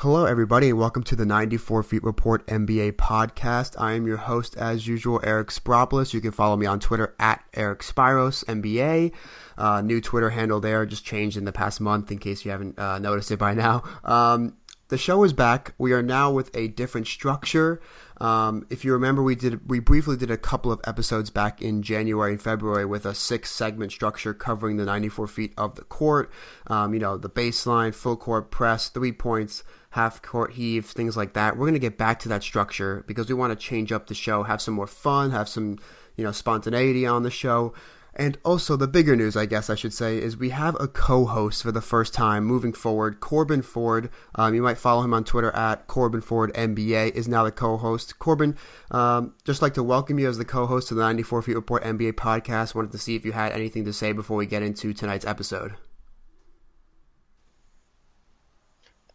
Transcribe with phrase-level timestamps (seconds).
[0.00, 3.78] Hello, everybody, and welcome to the 94 Feet Report NBA podcast.
[3.78, 6.14] I am your host, as usual, Eric Spyropoulos.
[6.14, 9.12] You can follow me on Twitter at Eric Spyros NBA.
[9.58, 12.78] Uh, new Twitter handle there, just changed in the past month in case you haven't
[12.78, 13.82] uh, noticed it by now.
[14.02, 14.56] Um,
[14.88, 15.74] the show is back.
[15.76, 17.80] We are now with a different structure.
[18.22, 21.82] Um, if you remember, we did we briefly did a couple of episodes back in
[21.82, 26.30] January and February with a six segment structure covering the 94 feet of the court.
[26.66, 31.34] Um, you know, the baseline, full court press, three points, half court heaves, things like
[31.34, 31.56] that.
[31.56, 34.14] We're going to get back to that structure because we want to change up the
[34.14, 35.78] show, have some more fun, have some
[36.16, 37.74] you know spontaneity on the show.
[38.14, 41.26] And also, the bigger news, I guess I should say, is we have a co
[41.26, 43.20] host for the first time moving forward.
[43.20, 47.44] Corban Ford, um, you might follow him on Twitter at Corban Ford NBA, is now
[47.44, 48.18] the co host.
[48.18, 48.56] Corban,
[48.90, 51.84] um, just like to welcome you as the co host of the 94 Feet Report
[51.84, 52.74] NBA podcast.
[52.74, 55.76] Wanted to see if you had anything to say before we get into tonight's episode.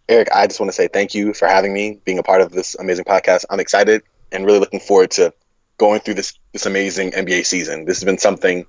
[0.07, 2.51] Eric, I just want to say thank you for having me, being a part of
[2.51, 3.45] this amazing podcast.
[3.49, 5.33] I'm excited and really looking forward to
[5.77, 7.85] going through this this amazing NBA season.
[7.85, 8.65] This has been something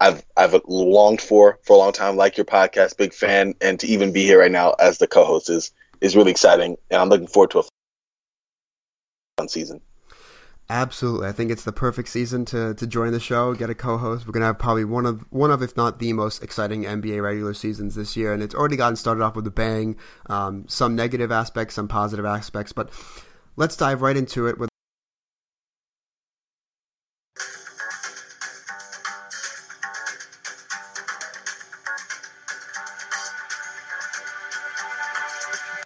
[0.00, 2.16] I've I've longed for for a long time.
[2.16, 5.50] Like your podcast, big fan, and to even be here right now as the co-host
[5.50, 7.62] is is really exciting, and I'm looking forward to a
[9.36, 9.80] fun season.
[10.70, 14.26] Absolutely, I think it's the perfect season to, to join the show, get a co-host.
[14.26, 17.52] We're gonna have probably one of one of, if not the most exciting NBA regular
[17.52, 19.96] seasons this year, and it's already gotten started off with a bang.
[20.26, 22.88] Um, some negative aspects, some positive aspects, but
[23.56, 24.70] let's dive right into it with.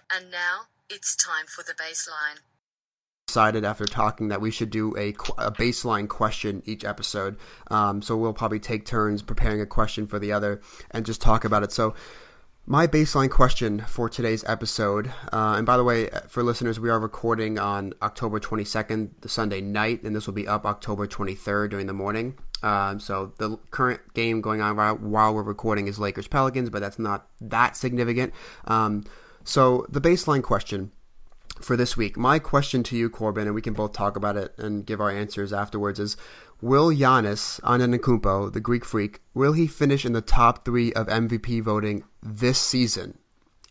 [0.09, 2.39] And now it's time for the baseline.
[3.29, 7.37] Decided after talking that we should do a, a baseline question each episode.
[7.69, 11.45] Um, so we'll probably take turns preparing a question for the other and just talk
[11.45, 11.71] about it.
[11.71, 11.93] So
[12.65, 16.99] my baseline question for today's episode, uh, and by the way, for listeners, we are
[16.99, 21.85] recording on October 22nd, the Sunday night, and this will be up October 23rd during
[21.85, 22.35] the morning.
[22.63, 26.97] Um, so the current game going on while we're recording is Lakers Pelicans, but that's
[26.97, 28.33] not that significant.
[28.65, 29.03] Um,
[29.43, 30.91] so the baseline question
[31.61, 34.53] for this week, my question to you, Corban, and we can both talk about it
[34.57, 36.17] and give our answers afterwards, is
[36.61, 41.61] Will Giannis Antetokounmpo, the Greek freak, will he finish in the top three of MVP
[41.61, 43.17] voting this season?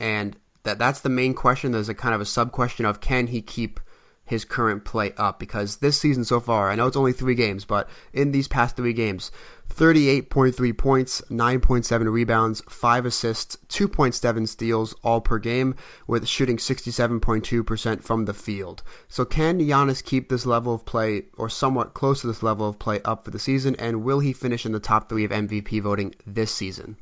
[0.00, 1.72] And that that's the main question.
[1.72, 3.80] There's a kind of a sub question of can he keep
[4.24, 7.64] his current play up because this season so far, I know it's only three games,
[7.64, 9.30] but in these past three games,
[9.68, 15.74] 38.3 points, 9.7 rebounds, 5 assists, 2.7 steals all per game,
[16.06, 18.82] with shooting 67.2% from the field.
[19.08, 22.78] So, can Giannis keep this level of play or somewhat close to this level of
[22.78, 25.80] play up for the season, and will he finish in the top three of MVP
[25.80, 26.96] voting this season?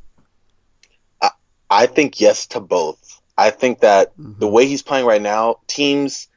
[1.71, 3.21] I think yes to both.
[3.37, 4.38] I think that mm-hmm.
[4.38, 6.28] the way he's playing right now, teams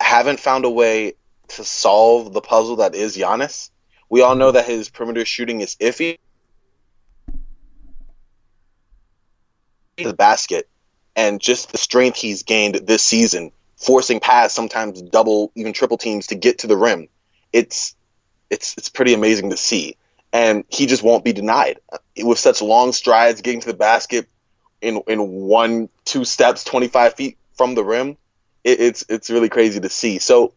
[0.00, 1.14] haven't found a way
[1.48, 3.70] to solve the puzzle that is Giannis.
[4.10, 6.18] We all know that his perimeter shooting is iffy.
[9.96, 10.68] The basket
[11.16, 16.28] and just the strength he's gained this season, forcing past sometimes double, even triple teams
[16.28, 17.08] to get to the rim.
[17.52, 17.94] It's
[18.50, 19.96] it's it's pretty amazing to see,
[20.32, 21.80] and he just won't be denied
[22.22, 24.28] with such long strides, getting to the basket
[24.80, 28.16] in in one two steps, twenty five feet from the rim
[28.64, 30.18] it, it's it's really crazy to see.
[30.18, 30.54] So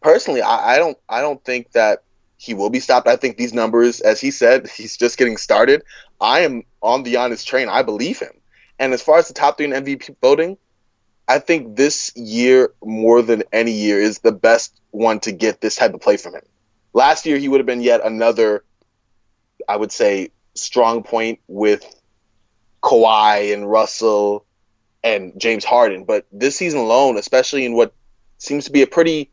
[0.00, 2.02] personally, I, I don't I don't think that
[2.38, 3.08] he will be stopped.
[3.08, 5.82] I think these numbers, as he said, he's just getting started.
[6.20, 7.68] I am on the honest train.
[7.68, 8.32] I believe him.
[8.78, 10.56] And as far as the top three in MVP voting,
[11.26, 15.74] I think this year more than any year is the best one to get this
[15.74, 16.42] type of play from him.
[16.94, 18.64] Last year he would have been yet another,
[19.68, 21.84] I would say, strong point with
[22.82, 24.46] Kawhi and Russell
[25.02, 26.04] and James Harden.
[26.04, 27.92] But this season alone, especially in what
[28.38, 29.30] seems to be a pretty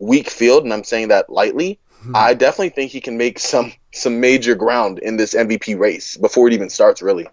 [0.00, 1.78] weak field, and I'm saying that lightly.
[2.14, 6.48] I definitely think he can make some some major ground in this MVP race before
[6.48, 7.26] it even starts, really.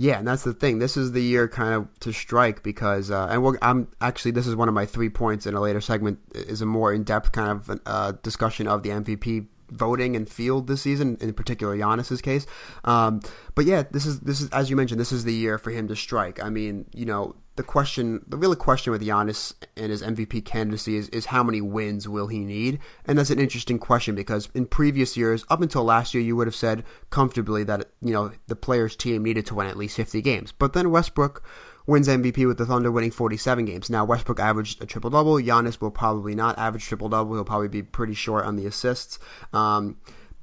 [0.00, 0.78] Yeah, and that's the thing.
[0.78, 4.54] This is the year kind of to strike because, uh, and I'm actually this is
[4.54, 7.50] one of my three points in a later segment is a more in depth kind
[7.50, 12.46] of uh, discussion of the MVP voting and field this season, in particular Giannis's case.
[12.84, 13.20] Um,
[13.56, 15.88] but yeah, this is this is as you mentioned, this is the year for him
[15.88, 16.42] to strike.
[16.42, 20.96] I mean, you know, the question, the real question with Giannis and his MVP candidacy
[20.96, 22.78] is, is how many wins will he need?
[23.04, 26.46] And that's an interesting question because in previous years, up until last year, you would
[26.46, 30.22] have said comfortably that, you know, the player's team needed to win at least 50
[30.22, 30.52] games.
[30.52, 31.42] But then Westbrook
[31.84, 33.90] wins MVP with the Thunder winning 47 games.
[33.90, 35.34] Now, Westbrook averaged a triple double.
[35.34, 37.34] Giannis will probably not average triple double.
[37.34, 39.18] He'll probably be pretty short on the assists.
[39.52, 39.96] Um,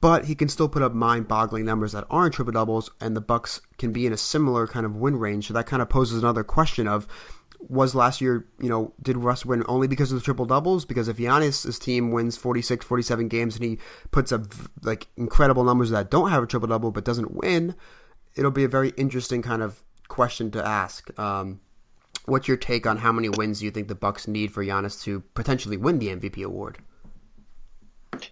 [0.06, 3.60] but he can still put up mind-boggling numbers that aren't triple doubles, and the Bucks
[3.80, 5.48] can be in a similar kind of win range.
[5.48, 7.08] So that kind of poses another question of
[7.60, 10.86] was last year, you know, did Russ win only because of the triple doubles?
[10.86, 13.80] Because if Giannis' team wins 46, 47 games and he
[14.12, 14.44] puts up
[14.84, 17.74] like incredible numbers that don't have a triple double but doesn't win,
[18.36, 21.10] it'll be a very interesting kind of question to ask.
[21.18, 21.62] Um,
[22.26, 25.02] what's your take on how many wins do you think the Bucks need for Giannis
[25.06, 26.78] to potentially win the MVP award?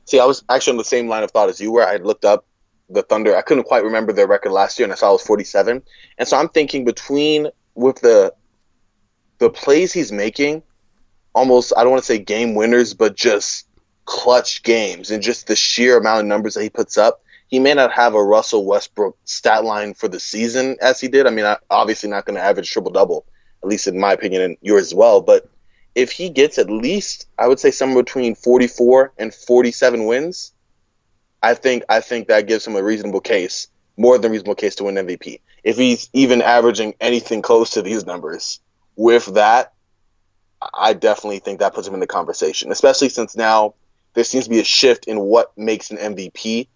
[0.06, 1.85] See, I was actually on the same line of thought as you were.
[1.85, 2.45] I looked up
[2.89, 3.35] the Thunder.
[3.35, 5.81] I couldn't quite remember their record last year, and I saw it was 47.
[6.18, 8.33] And so I'm thinking between with the
[9.39, 10.63] the plays he's making,
[11.33, 13.68] almost I don't want to say game winners, but just
[14.06, 17.21] clutch games, and just the sheer amount of numbers that he puts up.
[17.47, 21.27] He may not have a Russell Westbrook stat line for the season as he did.
[21.27, 23.25] I mean, obviously not going to average triple double,
[23.62, 25.21] at least in my opinion, and yours as well.
[25.21, 25.47] But
[25.95, 30.54] if he gets at least, I would say somewhere between 44 and 47 wins,
[31.42, 33.68] I think I think that gives him a reasonable case,
[33.98, 35.42] more than reasonable case to win MVP.
[35.63, 38.60] If he's even averaging anything close to these numbers,
[38.95, 39.74] with that,
[40.74, 43.75] I definitely think that puts him in the conversation, especially since now
[44.13, 46.68] there seems to be a shift in what makes an MVP.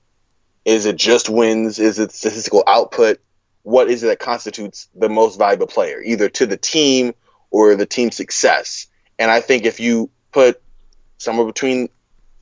[0.66, 1.80] Is it just wins?
[1.80, 3.20] Is it statistical output?
[3.64, 7.14] What is it that constitutes the most valuable player, either to the team
[7.52, 8.88] or the team's success?
[9.20, 10.62] And I think if you put
[11.18, 11.90] somewhere between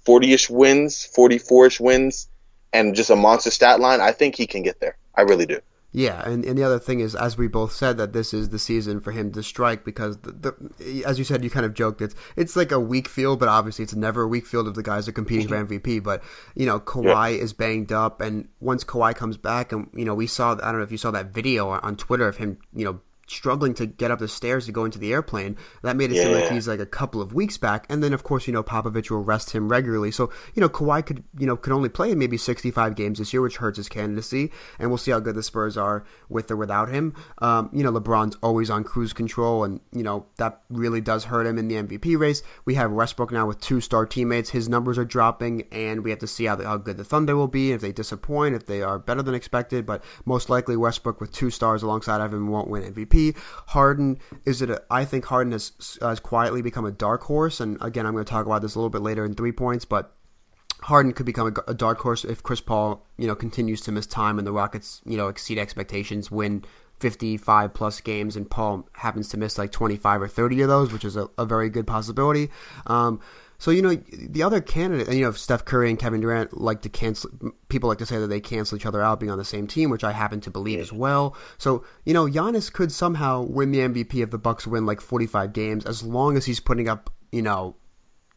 [0.05, 2.27] 40-ish wins, 44-ish wins,
[2.73, 4.97] and just a monster stat line, I think he can get there.
[5.15, 5.61] I really do.
[5.97, 8.59] Yeah, and, and the other thing is, as we both said, that this is the
[8.59, 10.31] season for him to strike because, the,
[10.77, 13.47] the, as you said, you kind of joked it's it's like a weak field, but
[13.47, 15.79] obviously it's never a weak field if the guys are competing for MVP.
[15.79, 16.03] Mm-hmm.
[16.03, 16.21] But
[16.53, 17.41] you know, Kawhi yeah.
[17.41, 20.79] is banged up, and once Kawhi comes back, and you know, we saw I don't
[20.79, 24.11] know if you saw that video on Twitter of him, you know, struggling to get
[24.11, 25.57] up the stairs to go into the airplane.
[25.81, 26.23] That made it yeah.
[26.23, 27.85] seem like he's like a couple of weeks back.
[27.89, 30.11] And then of course, you know, Popovich will rest him regularly.
[30.11, 33.41] So, you know, Kawhi could, you know, could only play maybe 65 games this year,
[33.41, 34.51] which hurts his candidacy.
[34.79, 37.13] And we'll see how good the Spurs are with or without him.
[37.39, 41.47] Um, you know, LeBron's always on cruise control and, you know, that really does hurt
[41.47, 42.43] him in the MVP race.
[42.65, 44.51] We have Westbrook now with two star teammates.
[44.51, 47.47] His numbers are dropping and we have to see how, how good the Thunder will
[47.47, 49.85] be, if they disappoint, if they are better than expected.
[49.85, 53.14] But most likely Westbrook with two stars alongside of him won't win MVP.
[53.67, 54.69] Harden is it?
[54.69, 58.25] A, I think Harden has has quietly become a dark horse, and again, I'm going
[58.25, 60.11] to talk about this a little bit later in three points, but.
[60.81, 64.05] Harden could become a, a, dark horse if Chris Paul, you know, continues to miss
[64.05, 66.63] time and the Rockets, you know, exceed expectations, win
[66.99, 71.03] 55 plus games, and Paul happens to miss like 25 or 30 of those, which
[71.03, 72.49] is a, a very good possibility.
[72.87, 73.19] Um,
[73.65, 76.83] so you know the other candidate, and you know, Steph Curry and Kevin Durant like
[76.83, 77.31] to cancel.
[77.67, 79.89] People like to say that they cancel each other out being on the same team,
[79.89, 81.35] which I happen to believe as well.
[81.57, 85.51] So you know, Giannis could somehow win the MVP if the Bucks win like 45
[85.51, 87.75] games, as long as he's putting up you know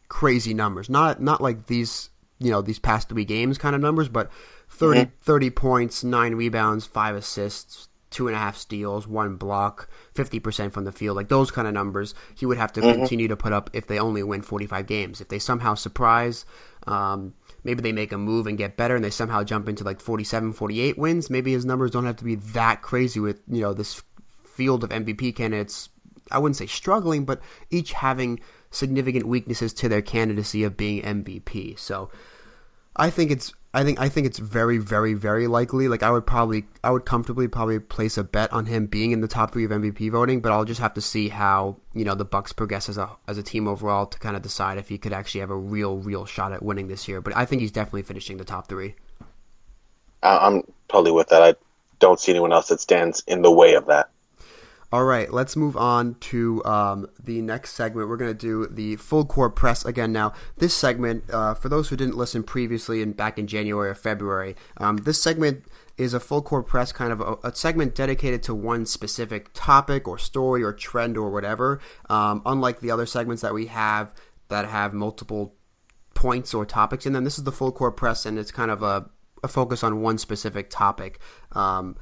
[0.09, 0.89] crazy numbers.
[0.89, 2.09] Not not like these
[2.39, 4.31] you know these past three games kind of numbers, but
[4.71, 5.11] 30, mm-hmm.
[5.21, 10.85] 30 points, nine rebounds, five assists, two and a half steals, one block, 50% from
[10.85, 13.01] the field, like those kind of numbers, he would have to mm-hmm.
[13.01, 15.21] continue to put up if they only win 45 games.
[15.21, 16.47] If they somehow surprise,
[16.87, 17.35] um,
[17.65, 20.53] maybe they make a move and get better and they somehow jump into like 47,
[20.53, 24.03] 48 wins, maybe his numbers don't have to be that crazy with, you know, this
[24.45, 25.91] field of MVP candidates.
[26.31, 31.79] I wouldn't say struggling, but each having significant weaknesses to their candidacy of being MVP.
[31.79, 32.11] So
[32.97, 35.89] I think it's I think I think it's very, very, very likely.
[35.89, 39.21] Like I would probably, I would comfortably probably place a bet on him being in
[39.21, 40.41] the top three of MVP voting.
[40.41, 43.37] But I'll just have to see how you know the Bucks progress as a as
[43.37, 46.25] a team overall to kind of decide if he could actually have a real, real
[46.25, 47.21] shot at winning this year.
[47.21, 48.95] But I think he's definitely finishing the top three.
[50.23, 51.43] I'm totally with that.
[51.43, 51.55] I
[51.99, 54.09] don't see anyone else that stands in the way of that.
[54.91, 58.09] All right, let's move on to um, the next segment.
[58.09, 60.33] We're going to do the full court press again now.
[60.57, 64.57] This segment, uh, for those who didn't listen previously and back in January or February,
[64.79, 65.65] um, this segment
[65.99, 70.09] is a full court press kind of a, a, segment dedicated to one specific topic
[70.09, 71.81] or story or trend or whatever.
[72.09, 74.15] Um, unlike the other segments that we have
[74.49, 75.55] that have multiple
[76.15, 78.83] points or topics in them, this is the full court press and it's kind of
[78.83, 79.11] a,
[79.43, 81.19] a focus on one specific topic.
[81.53, 81.97] Um,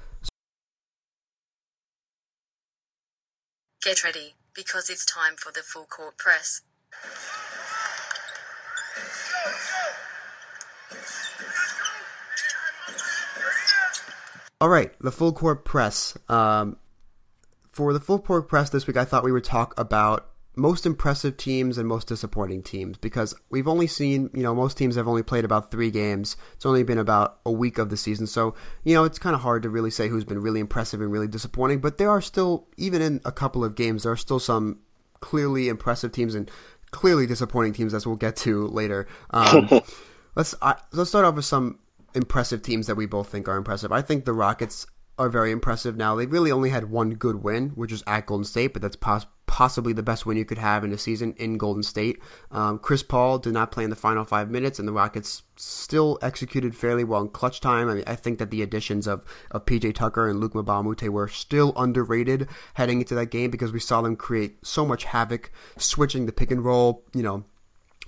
[3.87, 6.61] Get ready, because it's time for the full court press.
[14.61, 16.19] All right, the full court press.
[16.29, 16.79] Um,
[17.71, 21.37] for the full court press this week, I thought we would talk about most impressive
[21.37, 25.23] teams and most disappointing teams because we've only seen, you know, most teams have only
[25.23, 26.35] played about three games.
[26.55, 28.27] It's only been about a week of the season.
[28.27, 31.13] So, you know, it's kind of hard to really say who's been really impressive and
[31.13, 31.81] really disappointing.
[31.81, 34.81] But there are still, even in a couple of games, there are still some
[35.21, 36.51] clearly impressive teams and
[36.91, 39.07] clearly disappointing teams, as we'll get to later.
[39.31, 39.69] Um,
[40.35, 41.81] let's I, let's start off with some
[42.15, 43.93] impressive teams that we both think are impressive.
[43.93, 44.87] I think the Rockets
[45.19, 46.15] are very impressive now.
[46.15, 49.27] They really only had one good win, which was at Golden State, but that's pos-
[49.47, 52.21] possibly the best win you could have in a season in Golden State.
[52.51, 56.19] Um, Chris Paul did not play in the final five minutes, and the Rockets still
[56.21, 57.89] executed fairly well in clutch time.
[57.89, 61.29] I, mean, I think that the additions of, of PJ Tucker and Luc Moute were
[61.29, 66.27] still underrated heading into that game because we saw them create so much havoc, switching
[66.27, 67.45] the pick and roll, you know,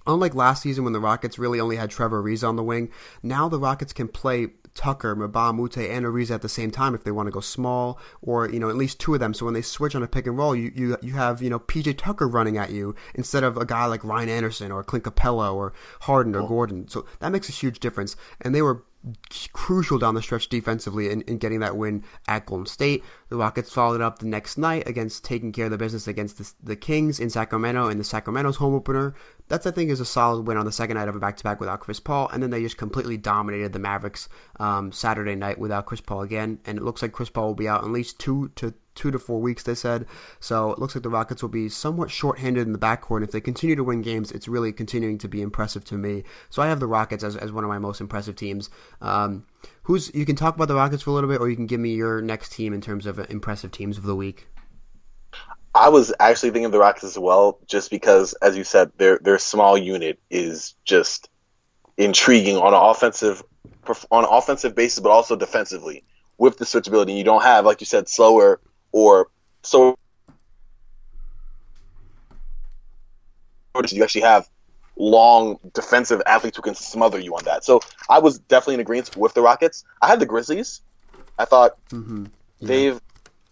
[0.09, 2.91] Unlike last season when the Rockets really only had Trevor Ariza on the wing,
[3.23, 7.03] now the Rockets can play Tucker, Mbah Moute, and Ariza at the same time if
[7.03, 9.35] they want to go small, or you know at least two of them.
[9.35, 11.59] So when they switch on a pick and roll, you you, you have you know
[11.59, 15.53] PJ Tucker running at you instead of a guy like Ryan Anderson or Clint Capela
[15.53, 16.87] or Harden or Gordon.
[16.87, 18.15] So that makes a huge difference.
[18.41, 18.85] And they were
[19.53, 23.05] crucial down the stretch defensively in, in getting that win at Golden State.
[23.29, 26.53] The Rockets followed up the next night against taking care of the business against the,
[26.63, 29.15] the Kings in Sacramento in the Sacramento's home opener.
[29.49, 31.45] That's I think is a solid win on the second night of a back to
[31.45, 34.29] back without Chris Paul, and then they just completely dominated the Mavericks
[34.61, 36.61] um, Saturday night without Chris Paul again.
[36.67, 39.19] And it looks like Chris Paul will be out at least two to two to
[39.19, 40.05] four weeks, they said.
[40.41, 43.23] So it looks like the Rockets will be somewhat shorthanded in the backcourt.
[43.23, 46.25] If they continue to win games, it's really continuing to be impressive to me.
[46.51, 48.69] So I have the Rockets as, as one of my most impressive teams.
[49.01, 49.47] Um,
[49.85, 51.81] who's you can talk about the Rockets for a little bit, or you can give
[51.81, 54.49] me your next team in terms of impressive teams of the week.
[55.79, 59.19] I was actually thinking of the Rockets as well, just because, as you said, their
[59.19, 61.31] their small unit is just
[61.97, 63.45] intriguing on an offensive
[64.11, 66.03] on an offensive basis, but also defensively
[66.37, 67.17] with the switchability.
[67.17, 69.29] You don't have, like you said, slower or
[69.63, 69.97] so.
[73.93, 74.49] You actually have
[74.97, 77.65] long defensive athletes who can smother you on that.
[77.65, 77.81] So
[78.11, 79.85] I was definitely in agreement with the Rockets.
[80.03, 80.81] I had the Grizzlies.
[81.39, 82.25] I thought mm-hmm.
[82.59, 82.67] yeah.
[82.67, 83.01] they've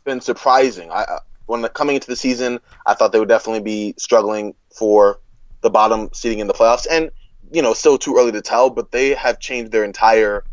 [0.02, 0.90] been surprising.
[0.90, 5.20] I when coming into the season, I thought they would definitely be struggling for
[5.62, 7.10] the bottom seating in the playoffs, and
[7.52, 8.70] you know, still too early to tell.
[8.70, 10.44] But they have changed their entire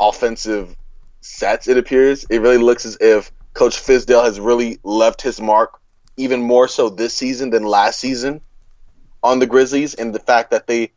[0.00, 0.76] offensive
[1.20, 1.68] sets.
[1.68, 5.80] It appears it really looks as if Coach Fizdale has really left his mark
[6.16, 8.40] even more so this season than last season
[9.22, 10.92] on the Grizzlies, and the fact that they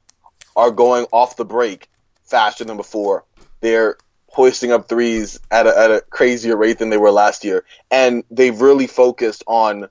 [0.55, 1.87] are going off the break
[2.23, 3.25] faster than before.
[3.61, 3.97] They're
[4.31, 7.65] hoisting up threes at a, at a crazier rate than they were last year.
[7.89, 9.89] And they've really focused on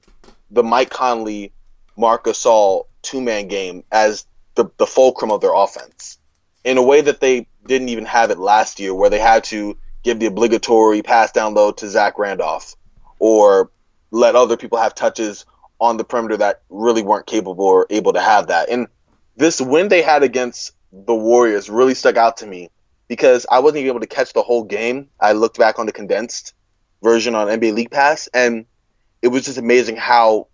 [0.50, 1.52] the Mike Conley,
[1.96, 6.18] Marcus Gasol two man game as the, the fulcrum of their offense
[6.64, 9.76] in a way that they didn't even have it last year, where they had to
[10.02, 12.74] give the obligatory pass down low to Zach Randolph
[13.18, 13.70] or
[14.10, 15.44] let other people have touches
[15.78, 18.68] on the perimeter that really weren't capable or able to have that.
[18.70, 18.86] And
[19.36, 22.70] this win they had against the Warriors really stuck out to me
[23.10, 25.08] because I wasn't even able to catch the whole game.
[25.18, 26.54] I looked back on the condensed
[27.02, 28.66] version on NBA League Pass, and
[29.20, 30.46] it was just amazing how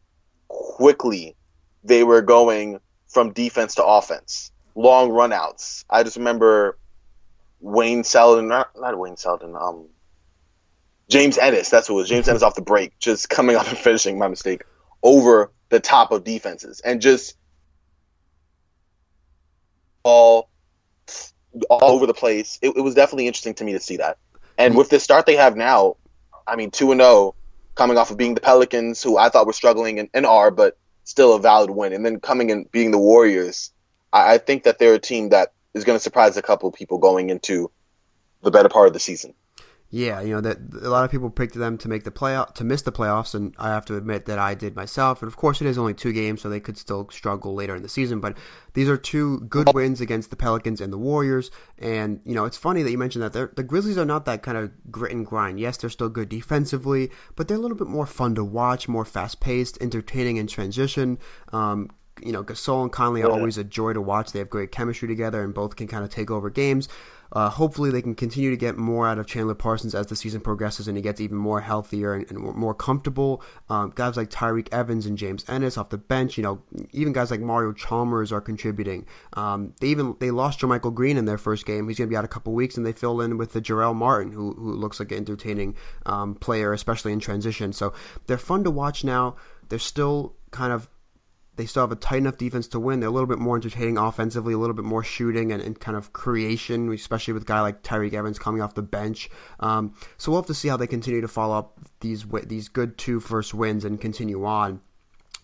[0.49, 1.37] quickly
[1.85, 4.53] they were going from defense to offense.
[4.75, 5.85] Long runouts.
[5.91, 6.79] I just remember
[7.61, 9.89] Wayne Selden, not, not Wayne Selden, um,
[11.11, 12.09] James Ennis, that's what it was.
[12.09, 14.65] James Ennis off the break, just coming up and finishing, my mistake,
[15.03, 16.81] over the top of defenses.
[16.81, 17.37] And just
[20.03, 20.49] all
[21.71, 22.59] all over the place.
[22.63, 24.19] It, it, was definitely interesting to me to see that.
[24.59, 25.97] And with the start they have now,
[26.47, 27.35] I mean, two and zero, oh,
[27.75, 30.79] coming off of being the Pelicans, who I thought were struggling and, and are, but
[31.05, 33.73] still a valid win, and then coming and being the Warriors,
[34.13, 36.75] I, I think that they're a team that is going to surprise a couple of
[36.75, 37.71] people going into
[38.43, 39.35] the better part of the season.
[39.89, 42.65] Yeah, you know that a lot of people picked them to make the playoff to
[42.65, 45.23] miss the playoffs, and I have to admit that I did myself.
[45.23, 47.83] And of course, it is only two games, so they could still struggle later in
[47.83, 48.19] the season.
[48.19, 48.37] But
[48.75, 51.53] these are two good wins against the Pelicans and the Warriors.
[51.79, 54.59] And you know, it's funny that you mentioned that the Grizzlies are not that kind
[54.59, 55.61] of grit and grind.
[55.61, 59.05] Yes, they're still good defensively, but they're a little bit more fun to watch, more
[59.05, 61.19] fast paced, entertaining in transition.
[61.53, 61.91] Um,
[62.23, 64.33] you know, Gasol and Conley are always a joy to watch.
[64.33, 66.89] They have great chemistry together, and both can kind of take over games.
[67.37, 70.41] Uh, hopefully, they can continue to get more out of Chandler Parsons as the season
[70.41, 73.43] progresses and he gets even more healthier and, and more comfortable.
[73.69, 76.63] Um, guys like Tyreke Evans and James Ennis off the bench, you know,
[76.93, 79.05] even guys like Mario Chalmers are contributing.
[79.35, 81.87] Um, they even they lost JaMychal Green in their first game.
[81.89, 83.95] He's going to be out a couple weeks, and they fill in with the Jarell
[83.95, 85.75] Martin, who who looks like an entertaining
[86.07, 87.75] um, player, especially in transition.
[87.75, 87.93] So
[88.29, 89.37] they're fun to watch now.
[89.69, 90.89] They're still kind of
[91.57, 93.01] they still have a tight enough defense to win.
[93.01, 95.97] They're a little bit more entertaining offensively, a little bit more shooting and, and kind
[95.97, 99.31] of creation, especially with a guy like Tyreke Evans coming off the bench.
[99.61, 102.99] Um, so we'll have to see how they continue to follow up these these good
[102.99, 104.81] two first wins and continue on.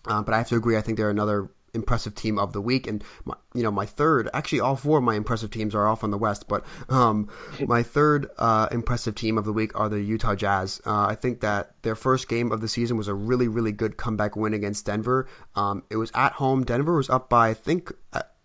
[0.05, 0.77] Uh, but I have to agree.
[0.77, 2.87] I think they're another impressive team of the week.
[2.87, 6.03] And my, you know, my third, actually, all four of my impressive teams are off
[6.03, 7.29] on the West, but um,
[7.67, 10.81] my third uh, impressive team of the week are the Utah Jazz.
[10.85, 13.97] Uh, I think that their first game of the season was a really, really good
[13.97, 15.27] comeback win against Denver.
[15.55, 16.63] Um, it was at home.
[16.63, 17.91] Denver was up by, I think,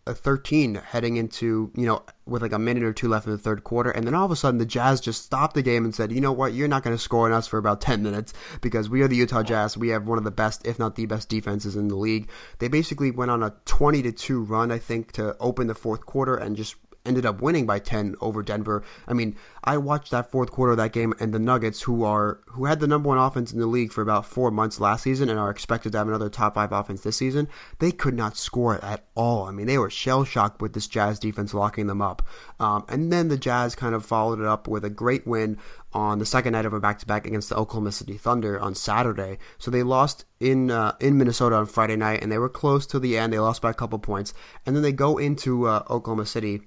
[0.08, 3.38] a 13 heading into, you know, with like a minute or two left in the
[3.38, 3.90] third quarter.
[3.90, 6.20] And then all of a sudden, the Jazz just stopped the game and said, you
[6.20, 9.02] know what, you're not going to score on us for about 10 minutes because we
[9.02, 9.76] are the Utah Jazz.
[9.76, 12.28] We have one of the best, if not the best, defenses in the league.
[12.58, 16.06] They basically went on a 20 to 2 run, I think, to open the fourth
[16.06, 16.76] quarter and just
[17.08, 18.84] ended up winning by 10 over Denver.
[19.08, 19.34] I mean,
[19.64, 22.80] I watched that fourth quarter of that game and the Nuggets who are who had
[22.80, 25.50] the number 1 offense in the league for about 4 months last season and are
[25.50, 27.48] expected to have another top 5 offense this season,
[27.78, 29.44] they could not score at all.
[29.44, 32.22] I mean, they were shell shocked with this Jazz defense locking them up.
[32.60, 35.58] Um, and then the Jazz kind of followed it up with a great win
[35.92, 39.38] on the second night of a back-to-back against the Oklahoma City Thunder on Saturday.
[39.58, 42.98] So they lost in uh, in Minnesota on Friday night, and they were close to
[42.98, 43.32] the end.
[43.32, 44.34] They lost by a couple points,
[44.66, 46.62] and then they go into uh, Oklahoma City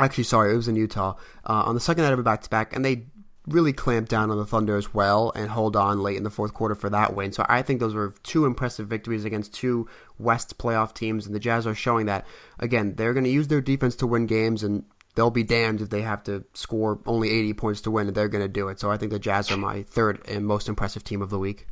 [0.00, 1.14] Actually, sorry, it was in Utah
[1.44, 3.06] uh, on the second night of a back to back, and they
[3.46, 6.54] really clamped down on the Thunder as well and hold on late in the fourth
[6.54, 7.32] quarter for that win.
[7.32, 9.88] So I think those were two impressive victories against two
[10.18, 12.26] West playoff teams, and the Jazz are showing that
[12.58, 15.90] again they're going to use their defense to win games, and they'll be damned if
[15.90, 18.78] they have to score only 80 points to win, and they're going to do it.
[18.80, 21.66] So I think the Jazz are my third and most impressive team of the week.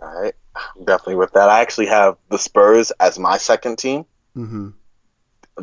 [0.00, 0.34] All right,
[0.84, 1.48] definitely with that.
[1.48, 4.04] I actually have the Spurs as my second team.
[4.36, 4.70] Mm-hmm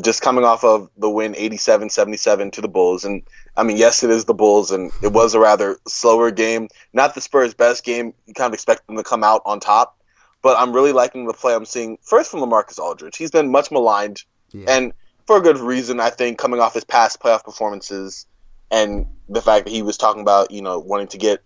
[0.02, 3.06] just coming off of the win 87-77 to the Bulls.
[3.06, 3.24] And
[3.58, 6.70] I mean, yes, it is the Bulls, and it was a rather slower game.
[6.94, 8.14] Not the Spurs' best game.
[8.26, 9.98] You kind of expect them to come out on top.
[10.42, 13.18] But I'm really liking the play I'm seeing first from LaMarcus Aldridge.
[13.18, 14.66] He's been much maligned, yeah.
[14.70, 14.94] and
[15.28, 18.26] for a good reason, I think, coming off his past playoff performances
[18.72, 21.42] and the fact that he was talking about, you know, wanting to get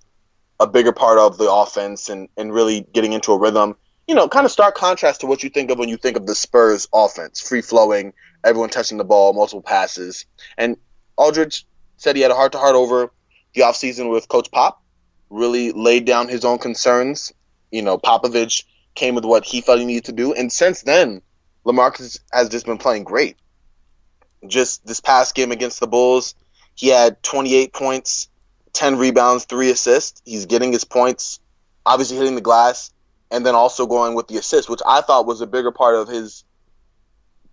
[0.60, 3.76] a bigger part of the offense and, and really getting into a rhythm
[4.08, 6.26] you know, kind of stark contrast to what you think of when you think of
[6.26, 10.26] the Spurs offense, free flowing, everyone touching the ball, multiple passes.
[10.58, 10.78] And
[11.16, 11.66] Aldridge
[11.98, 13.12] said he had a heart to heart over
[13.54, 14.82] the offseason with Coach Pop,
[15.30, 17.34] really laid down his own concerns.
[17.72, 18.64] You know, Popovich
[18.96, 20.34] came with what he felt he needed to do.
[20.34, 21.22] And since then,
[21.66, 23.38] LaMarcus has just been playing great.
[24.46, 26.36] Just this past game against the Bulls,
[26.76, 28.28] he had 28 points,
[28.74, 30.22] 10 rebounds, 3 assists.
[30.26, 31.40] He's getting his points,
[31.86, 32.92] obviously hitting the glass
[33.34, 36.08] and then also going with the assist, which I thought was a bigger part of
[36.08, 36.44] his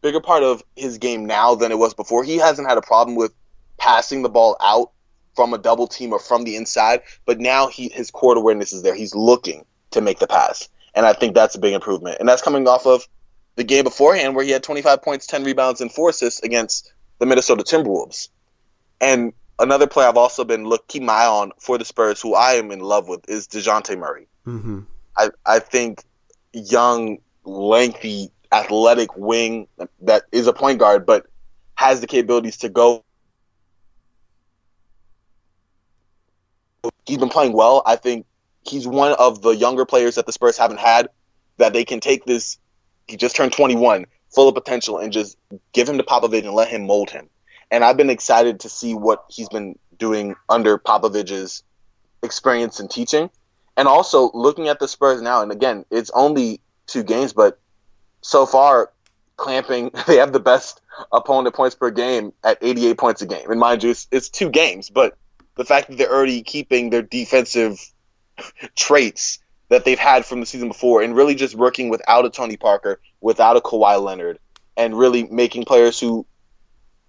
[0.03, 2.25] bigger part of his game now than it was before.
[2.25, 3.35] He hasn't had a problem with
[3.77, 4.93] passing the ball out
[5.35, 8.83] from a double team or from the inside, but now he his court awareness is
[8.83, 8.95] there.
[8.95, 10.69] He's looking to make the pass.
[10.95, 12.19] And I think that's a big improvement.
[12.21, 13.07] And that's coming off of
[13.57, 17.27] the game beforehand where he had 25 points, 10 rebounds, and 4 assists against the
[17.27, 18.29] Minnesota Timberwolves.
[19.01, 22.35] And another player I've also been look keep my eye on for the Spurs, who
[22.35, 24.27] I am in love with, is Dejounte Murray.
[24.47, 24.81] Mm-hmm.
[25.17, 26.03] I, I think
[26.53, 29.69] young, lengthy, athletic wing
[30.03, 31.27] that is a point guard, but
[31.75, 33.05] has the capabilities to go.
[37.07, 37.83] He's been playing well.
[37.87, 38.27] I think
[38.63, 41.09] he's one of the younger players that the Spurs haven't had
[41.57, 42.59] that they can take this.
[43.07, 45.37] He just turned 21, full of potential, and just
[45.73, 47.29] give him to Popovich and let him mold him.
[47.71, 51.63] And I've been excited to see what he's been doing under Popovich's
[52.23, 53.31] experience and teaching.
[53.77, 57.59] And also looking at the Spurs now, and again, it's only two games, but
[58.23, 58.93] so far,
[59.37, 60.81] clamping, they have the best
[61.13, 63.51] opponent points per game at 88 points a game.
[63.51, 65.17] And mind you, it's, it's two games, but
[65.57, 67.79] the fact that they're already keeping their defensive
[68.77, 72.57] traits that they've had from the season before and really just working without a Tony
[72.57, 74.39] Parker, without a Kawhi Leonard,
[74.77, 76.27] and really making players who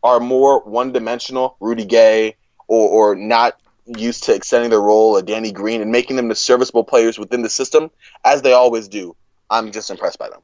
[0.04, 2.36] are more one dimensional, Rudy Gay,
[2.68, 6.36] or, or not used to extending their role, a Danny Green, and making them the
[6.36, 7.90] serviceable players within the system,
[8.24, 9.16] as they always do.
[9.50, 10.42] I'm just impressed by them.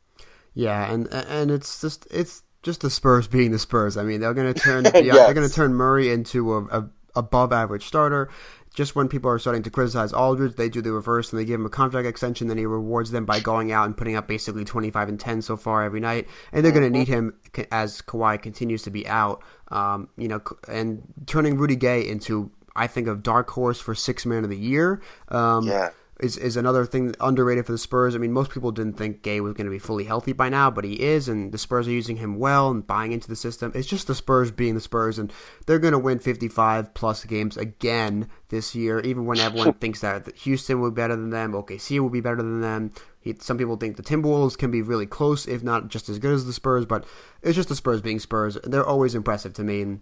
[0.57, 3.95] Yeah, and and it's just it's just the Spurs being the Spurs.
[3.95, 4.93] I mean, they're going to turn yes.
[4.93, 8.29] they're going to turn Murray into a, a above average starter.
[8.73, 11.59] Just when people are starting to criticize Aldridge, they do the reverse and they give
[11.59, 12.47] him a contract extension.
[12.47, 15.57] Then he rewards them by going out and putting up basically 25 and 10 so
[15.57, 16.27] far every night.
[16.51, 17.39] And they're going to need him
[17.71, 19.43] as Kawhi continues to be out.
[19.69, 24.25] Um, you know, and turning Rudy Gay into I think of dark horse for six
[24.25, 25.01] man of the year.
[25.29, 25.89] Um, yeah.
[26.19, 28.15] Is, is another thing underrated for the Spurs.
[28.15, 30.71] I mean, most people didn't think Gay was going to be fully healthy by now,
[30.71, 33.71] but he is, and the Spurs are using him well and buying into the system.
[33.75, 35.31] It's just the Spurs being the Spurs, and
[35.65, 40.35] they're going to win 55 plus games again this year, even when everyone thinks that
[40.37, 42.91] Houston will be better than them, OKC will be better than them.
[43.19, 46.33] He, some people think the Timberwolves can be really close, if not just as good
[46.33, 47.05] as the Spurs, but
[47.41, 48.57] it's just the Spurs being Spurs.
[48.63, 50.01] They're always impressive to me, and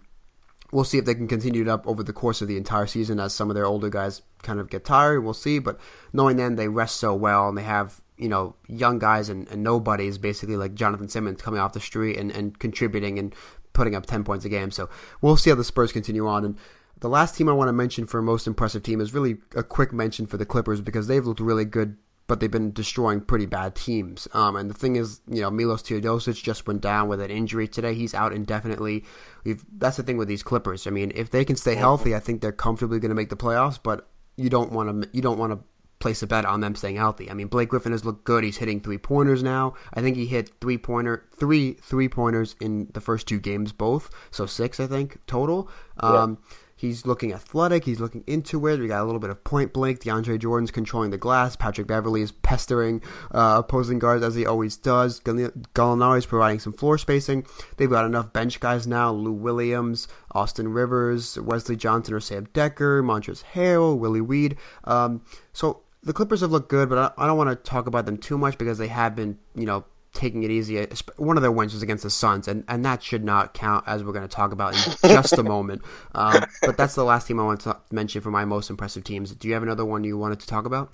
[0.72, 3.20] we'll see if they can continue it up over the course of the entire season
[3.20, 5.22] as some of their older guys kind of get tired.
[5.22, 5.78] We'll see, but
[6.12, 9.62] knowing them, they rest so well and they have you know young guys and, and
[9.62, 13.34] nobodies basically like Jonathan Simmons coming off the street and, and contributing and
[13.72, 14.70] putting up ten points a game.
[14.70, 14.88] So
[15.20, 16.58] we'll see how the Spurs continue on and.
[16.98, 19.92] The last team I want to mention for most impressive team is really a quick
[19.92, 21.98] mention for the Clippers because they've looked really good
[22.28, 24.26] but they've been destroying pretty bad teams.
[24.32, 27.68] Um, and the thing is, you know, Milos Teodosic just went down with an injury
[27.68, 27.94] today.
[27.94, 29.04] He's out indefinitely.
[29.44, 30.86] We've, that's the thing with these Clippers.
[30.86, 33.36] I mean, if they can stay healthy, I think they're comfortably going to make the
[33.36, 33.78] playoffs.
[33.80, 35.60] But you don't want to you don't want to
[35.98, 37.30] place a bet on them staying healthy.
[37.30, 38.44] I mean, Blake Griffin has looked good.
[38.44, 39.74] He's hitting three pointers now.
[39.94, 44.10] I think he hit three pointer three three pointers in the first two games, both.
[44.30, 45.70] So six, I think total.
[46.00, 47.84] Um, yeah He's looking athletic.
[47.84, 48.78] He's looking into it.
[48.78, 50.00] We got a little bit of point blank.
[50.00, 51.56] DeAndre Jordan's controlling the glass.
[51.56, 53.00] Patrick Beverley is pestering
[53.32, 55.20] uh, opposing guards as he always does.
[55.20, 57.46] Gallinari is providing some floor spacing.
[57.78, 59.10] They've got enough bench guys now.
[59.10, 64.58] Lou Williams, Austin Rivers, Wesley Johnson or Sam Dekker, Montrezl Harrell, Willie Reed.
[64.84, 65.22] Um,
[65.54, 68.36] so the Clippers have looked good, but I don't want to talk about them too
[68.36, 70.84] much because they have been, you know, taking it easy.
[71.16, 74.02] One of their wins was against the Suns, and, and that should not count as
[74.02, 75.82] we're going to talk about in just a moment.
[76.14, 79.34] Um, but that's the last team I want to mention for my most impressive teams.
[79.34, 80.92] Do you have another one you wanted to talk about?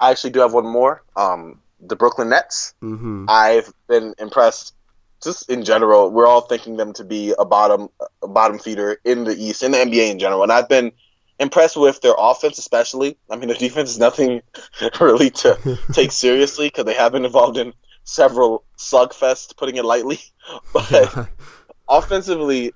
[0.00, 1.02] I actually do have one more.
[1.16, 2.74] Um, the Brooklyn Nets.
[2.82, 3.26] Mm-hmm.
[3.28, 4.74] I've been impressed.
[5.22, 7.88] Just in general, we're all thinking them to be a bottom
[8.22, 10.92] a bottom feeder in the East, in the NBA in general, and I've been
[11.40, 13.16] impressed with their offense, especially.
[13.28, 14.42] I mean, their defense is nothing
[15.00, 17.72] really to take seriously because they have been involved in
[18.08, 20.20] several slugfests, putting it lightly.
[20.72, 21.28] But
[21.90, 22.72] offensively,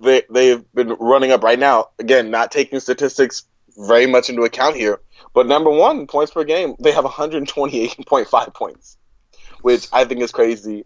[0.00, 1.90] they they've been running up right now.
[2.00, 3.44] Again, not taking statistics
[3.86, 5.00] very much into account here.
[5.32, 8.96] But number one, points per game, they have 128.5 points,
[9.62, 10.84] which I think is crazy.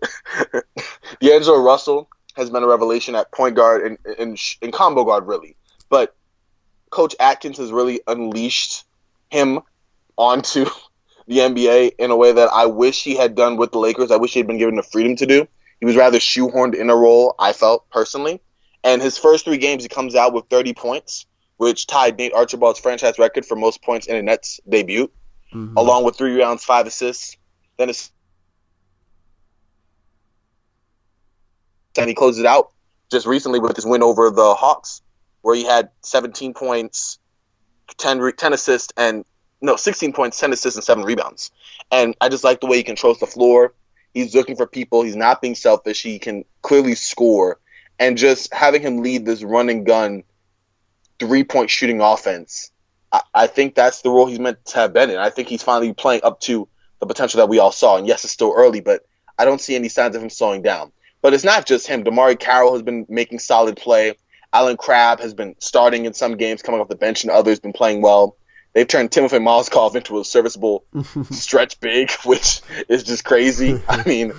[1.20, 5.56] D'Angelo Russell has been a revelation at point guard and in, in combo guard, really.
[5.88, 6.14] But
[6.90, 8.84] Coach Atkins has really unleashed
[9.30, 9.60] him
[10.18, 10.66] onto
[11.26, 14.10] the NBA in a way that I wish he had done with the Lakers.
[14.10, 15.48] I wish he had been given the freedom to do.
[15.80, 18.40] He was rather shoehorned in a role, I felt personally.
[18.84, 22.80] And his first three games, he comes out with 30 points, which tied Nate Archibald's
[22.80, 25.10] franchise record for most points in a Nets debut,
[25.52, 25.76] mm-hmm.
[25.76, 27.36] along with three rounds, five assists.
[27.78, 28.10] Then his
[31.98, 32.70] and he closed it out
[33.10, 35.02] just recently with his win over the Hawks,
[35.42, 37.18] where he had 17 points,
[37.98, 39.24] 10, 10 assists, and
[39.62, 41.50] no, 16 points, 10 assists, and 7 rebounds.
[41.90, 43.74] And I just like the way he controls the floor.
[44.12, 45.02] He's looking for people.
[45.02, 46.02] He's not being selfish.
[46.02, 47.58] He can clearly score.
[47.98, 50.24] And just having him lead this run and gun
[51.18, 52.70] three point shooting offense,
[53.10, 55.18] I, I think that's the role he's meant to have been in.
[55.18, 56.68] I think he's finally playing up to
[57.00, 57.96] the potential that we all saw.
[57.96, 59.06] And yes, it's still early, but
[59.38, 60.92] I don't see any signs of him slowing down.
[61.20, 62.04] But it's not just him.
[62.04, 64.14] DeMarre Carroll has been making solid play.
[64.52, 67.72] Allen Crabbe has been starting in some games, coming off the bench, and others been
[67.72, 68.36] playing well.
[68.72, 70.84] They've turned Timothy Mozgov into a serviceable
[71.30, 73.80] stretch big, which is just crazy.
[73.88, 74.32] I mean,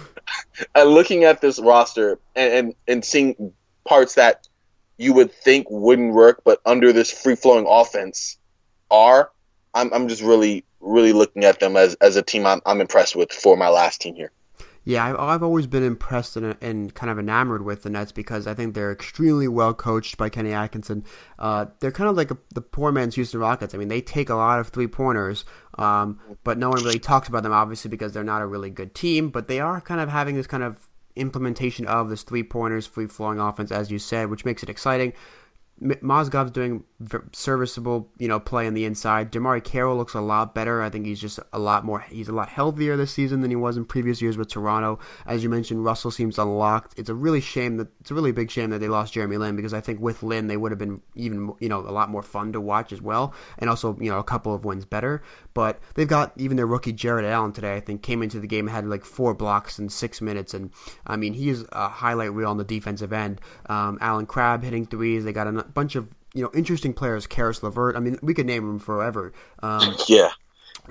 [0.74, 3.54] and uh, looking at this roster and, and, and seeing
[3.86, 4.48] parts that
[4.98, 8.38] you would think wouldn't work, but under this free flowing offense
[8.90, 9.32] are,
[9.74, 13.16] I'm, I'm just really, really looking at them as, as a team I'm, I'm impressed
[13.16, 14.32] with for my last team here.
[14.86, 18.54] Yeah, I've always been impressed and, and kind of enamored with the Nets because I
[18.54, 21.06] think they're extremely well coached by Kenny Atkinson.
[21.40, 23.74] Uh, they're kind of like a, the poor man's Houston Rockets.
[23.74, 25.46] I mean, they take a lot of three pointers,
[25.78, 28.94] um, but no one really talks about them, obviously, because they're not a really good
[28.94, 29.30] team.
[29.30, 33.08] But they are kind of having this kind of implementation of this three pointers, free
[33.08, 35.14] flowing offense, as you said, which makes it exciting.
[35.84, 36.84] Mozgov's doing
[37.34, 39.32] serviceable, you know, play on the inside.
[39.32, 40.82] DeMarre Carroll looks a lot better.
[40.82, 42.00] I think he's just a lot more.
[42.00, 45.00] He's a lot healthier this season than he was in previous years with Toronto.
[45.26, 46.98] As you mentioned, Russell seems unlocked.
[46.98, 49.56] It's a really shame that it's a really big shame that they lost Jeremy Lin
[49.56, 52.24] because I think with Lin they would have been even you know a lot more
[52.24, 55.22] fun to watch as well, and also you know a couple of wins better.
[55.54, 57.76] But they've got even their rookie Jarrett Allen today.
[57.76, 60.72] I think came into the game and had like four blocks in six minutes, and
[61.06, 63.42] I mean he is a highlight reel on the defensive end.
[63.66, 65.26] Um, Allen Crabbe hitting threes.
[65.26, 67.28] They got a bunch of you know interesting players.
[67.28, 67.96] Caris LeVert.
[67.96, 69.34] I mean, we could name them forever.
[69.62, 70.30] Um, yeah.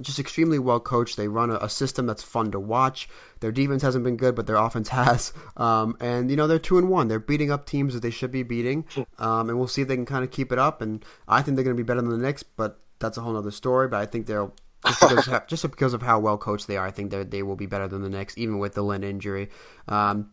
[0.00, 1.18] Just extremely well coached.
[1.18, 3.10] They run a, a, system that's fun to watch.
[3.40, 5.34] Their defense hasn't been good, but their offense has.
[5.56, 7.08] Um, and you know they're two and one.
[7.08, 8.86] They're beating up teams that they should be beating.
[9.18, 10.80] Um, and we'll see if they can kind of keep it up.
[10.80, 13.36] And I think they're going to be better than the Knicks, but that's a whole
[13.36, 13.88] other story.
[13.88, 14.54] But I think they'll
[14.86, 17.42] Just because, of, just because of how well coached they are, I think that they
[17.42, 19.50] will be better than the Knicks, even with the Lin injury.
[19.88, 20.30] Um,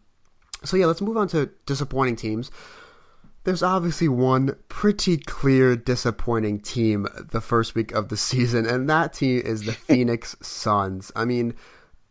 [0.64, 2.52] so yeah, let's move on to disappointing teams.
[3.44, 9.14] There's obviously one pretty clear disappointing team the first week of the season, and that
[9.14, 11.12] team is the Phoenix Suns.
[11.16, 11.54] I mean,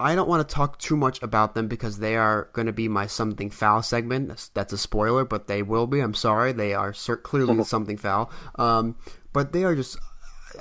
[0.00, 2.88] I don't want to talk too much about them because they are going to be
[2.88, 4.50] my something foul segment.
[4.54, 6.00] That's, a spoiler, but they will be.
[6.00, 8.30] I'm sorry, they are clearly something foul.
[8.56, 8.96] Um,
[9.32, 9.98] but they are just.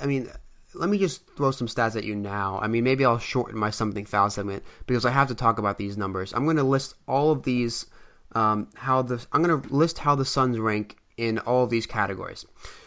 [0.02, 0.28] I mean,
[0.74, 2.58] let me just throw some stats at you now.
[2.60, 5.78] I mean, maybe I'll shorten my something foul segment because I have to talk about
[5.78, 6.32] these numbers.
[6.32, 7.86] I'm going to list all of these.
[8.32, 12.46] Um, how the I'm going to list how the Suns rank in all these categories.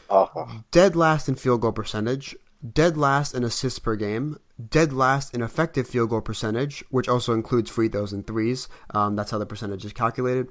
[0.09, 0.45] Uh-huh.
[0.71, 2.35] Dead last in field goal percentage,
[2.73, 4.37] dead last in assists per game,
[4.69, 8.67] dead last in effective field goal percentage, which also includes free throws and threes.
[8.91, 10.49] Um, that's how the percentage is calculated.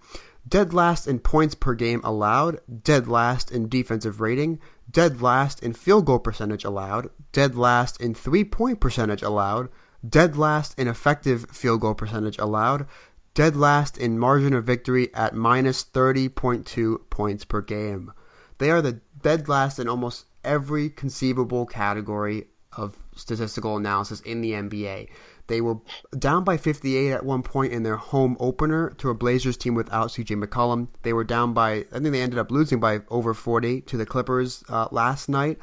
[0.49, 4.59] Dead last in points per game allowed, dead last in defensive rating,
[4.91, 9.69] dead last in field goal percentage allowed, dead last in three point percentage allowed,
[10.09, 12.87] dead last in effective field goal percentage allowed,
[13.35, 18.13] dead last in margin of victory at minus 30.2 points per game.
[18.59, 24.53] They are the dead last in almost every conceivable category of statistical analysis in the
[24.53, 25.09] NBA.
[25.47, 25.79] They were
[26.17, 30.11] down by 58 at one point in their home opener to a Blazers team without
[30.11, 30.89] CJ McCollum.
[31.03, 34.07] They were down by, I think they ended up losing by over 40 to the
[34.07, 35.59] Clippers uh, last night.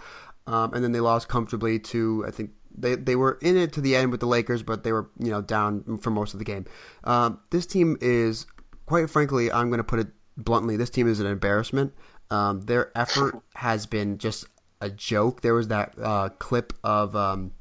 [0.45, 3.81] Um, and then they lost comfortably to, I think, they, they were in it to
[3.81, 6.45] the end with the Lakers, but they were, you know, down for most of the
[6.45, 6.65] game.
[7.03, 8.45] Um, this team is,
[8.85, 11.93] quite frankly, I'm going to put it bluntly, this team is an embarrassment.
[12.29, 14.45] Um, their effort has been just
[14.81, 15.41] a joke.
[15.41, 17.53] There was that uh, clip of um,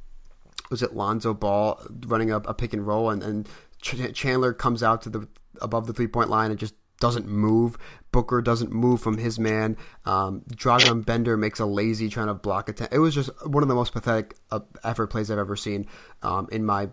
[0.71, 3.49] was it Lonzo Ball running up a pick and roll, and, and
[3.81, 5.29] Chandler comes out to the
[5.63, 7.77] above the three point line and just doesn't move.
[8.13, 9.77] Booker doesn't move from his man.
[10.05, 12.81] Um, Dragan Bender makes a lazy trying to block it.
[12.91, 15.87] It was just one of the most pathetic uh, effort plays I've ever seen
[16.23, 16.89] um, in my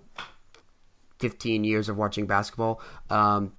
[1.20, 2.82] 15 years of watching basketball.
[3.10, 3.54] Um,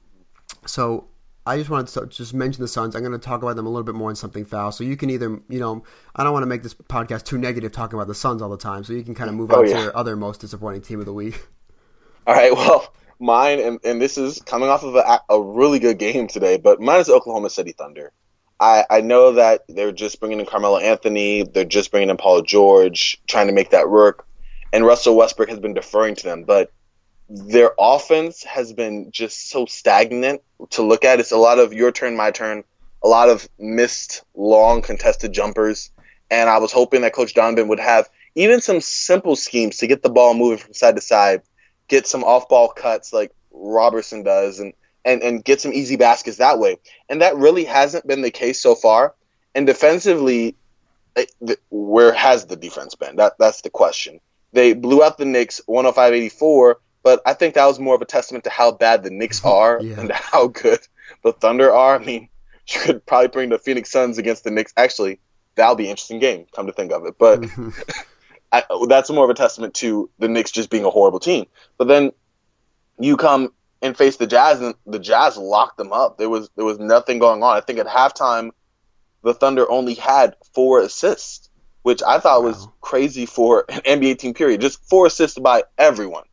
[0.66, 1.08] so
[1.46, 2.94] I just wanted to just mention the Suns.
[2.94, 4.72] I'm going to talk about them a little bit more in something foul.
[4.72, 5.82] So you can either, you know,
[6.16, 8.56] I don't want to make this podcast too negative talking about the Suns all the
[8.56, 8.84] time.
[8.84, 9.76] So you can kind of move oh, on yeah.
[9.76, 11.46] to your other most disappointing team of the week.
[12.26, 12.54] All right.
[12.54, 16.56] Well, mine, and, and this is coming off of a, a really good game today,
[16.56, 18.12] but mine is Oklahoma City Thunder.
[18.60, 21.42] I, I know that they're just bringing in Carmelo Anthony.
[21.42, 24.26] They're just bringing in Paul George, trying to make that work.
[24.72, 26.44] And Russell Westbrook has been deferring to them.
[26.44, 26.70] But
[27.28, 31.20] their offense has been just so stagnant to look at.
[31.20, 32.64] It's a lot of your turn, my turn,
[33.02, 35.90] a lot of missed long contested jumpers.
[36.30, 40.02] And I was hoping that Coach Donovan would have even some simple schemes to get
[40.02, 41.42] the ball moving from side to side,
[41.88, 44.72] get some off ball cuts like Robertson does, and,
[45.04, 46.76] and, and get some easy baskets that way.
[47.08, 49.14] And that really hasn't been the case so far.
[49.54, 50.56] And defensively,
[51.70, 53.16] where has the defense been?
[53.16, 54.20] That That's the question.
[54.52, 58.06] They blew out the Knicks 105 84 but I think that was more of a
[58.06, 60.00] testament to how bad the Knicks are yeah.
[60.00, 60.80] and how good
[61.22, 61.94] the Thunder are.
[61.94, 62.28] I mean,
[62.66, 64.72] you could probably bring the Phoenix Suns against the Knicks.
[64.76, 65.20] Actually,
[65.54, 67.14] that'll be an interesting game, come to think of it.
[67.16, 67.44] But
[68.54, 71.46] I, that's more of a testament to the Knicks just being a horrible team.
[71.78, 72.12] But then
[72.98, 76.18] you come and face the Jazz, and the Jazz locked them up.
[76.18, 77.56] There was there was nothing going on.
[77.56, 78.50] I think at halftime,
[79.22, 81.50] the Thunder only had four assists,
[81.82, 82.48] which I thought wow.
[82.48, 84.34] was crazy for an NBA team.
[84.34, 84.60] Period.
[84.60, 86.24] Just four assists by everyone.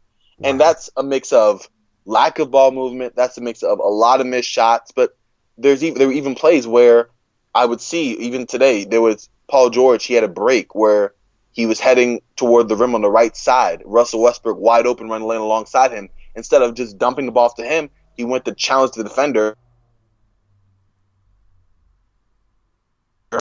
[0.43, 1.69] And that's a mix of
[2.05, 3.15] lack of ball movement.
[3.15, 4.91] That's a mix of a lot of missed shots.
[4.91, 5.15] But
[5.57, 7.09] there's even there were even plays where
[7.53, 10.05] I would see even today there was Paul George.
[10.05, 11.13] He had a break where
[11.51, 13.81] he was heading toward the rim on the right side.
[13.85, 16.09] Russell Westbrook wide open running lane alongside him.
[16.35, 19.57] Instead of just dumping the ball to him, he went to challenge the defender.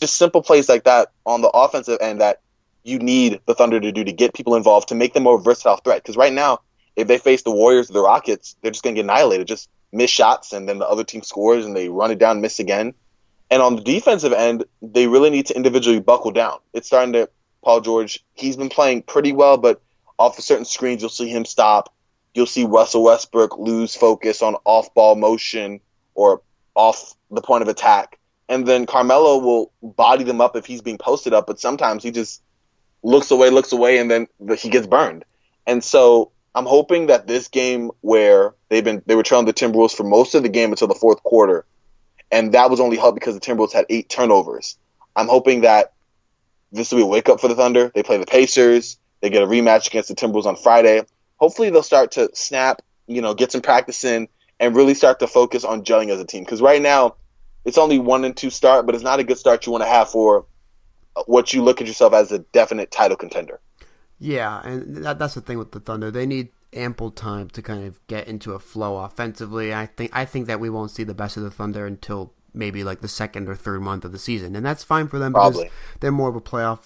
[0.00, 2.40] Just simple plays like that on the offensive end that
[2.82, 5.76] you need the Thunder to do to get people involved to make them more versatile
[5.76, 6.02] threat.
[6.02, 6.60] Because right now
[6.96, 9.46] if they face the Warriors or the Rockets, they're just going to get annihilated.
[9.46, 12.58] Just miss shots, and then the other team scores, and they run it down, miss
[12.58, 12.94] again.
[13.50, 16.58] And on the defensive end, they really need to individually buckle down.
[16.72, 17.28] It's starting to
[17.62, 18.24] Paul George.
[18.34, 19.80] He's been playing pretty well, but
[20.18, 21.92] off of certain screens, you'll see him stop.
[22.34, 25.80] You'll see Russell Westbrook lose focus on off-ball motion
[26.14, 26.42] or
[26.74, 28.18] off the point of attack.
[28.48, 32.10] And then Carmelo will body them up if he's being posted up, but sometimes he
[32.10, 32.42] just
[33.02, 34.26] looks away, looks away, and then
[34.58, 35.24] he gets burned.
[35.66, 39.94] And so I'm hoping that this game where they've been they were trailing the Timberwolves
[39.94, 41.64] for most of the game until the fourth quarter,
[42.30, 44.76] and that was only helped because the Timberwolves had eight turnovers.
[45.14, 45.92] I'm hoping that
[46.72, 47.90] this will be a wake up for the Thunder.
[47.94, 48.98] They play the Pacers.
[49.20, 51.02] They get a rematch against the Timberwolves on Friday.
[51.36, 54.28] Hopefully they'll start to snap, you know, get some practice in,
[54.58, 56.44] and really start to focus on gelling as a team.
[56.44, 57.16] Because right now,
[57.64, 59.88] it's only one and two start, but it's not a good start you want to
[59.88, 60.46] have for
[61.26, 63.60] what you look at yourself as a definite title contender.
[64.18, 66.10] Yeah, and that, that's the thing with the Thunder.
[66.10, 69.74] They need ample time to kind of get into a flow offensively.
[69.74, 72.84] I think I think that we won't see the best of the Thunder until maybe
[72.84, 75.64] like the second or third month of the season, and that's fine for them Probably.
[75.64, 76.80] because they're more of a playoff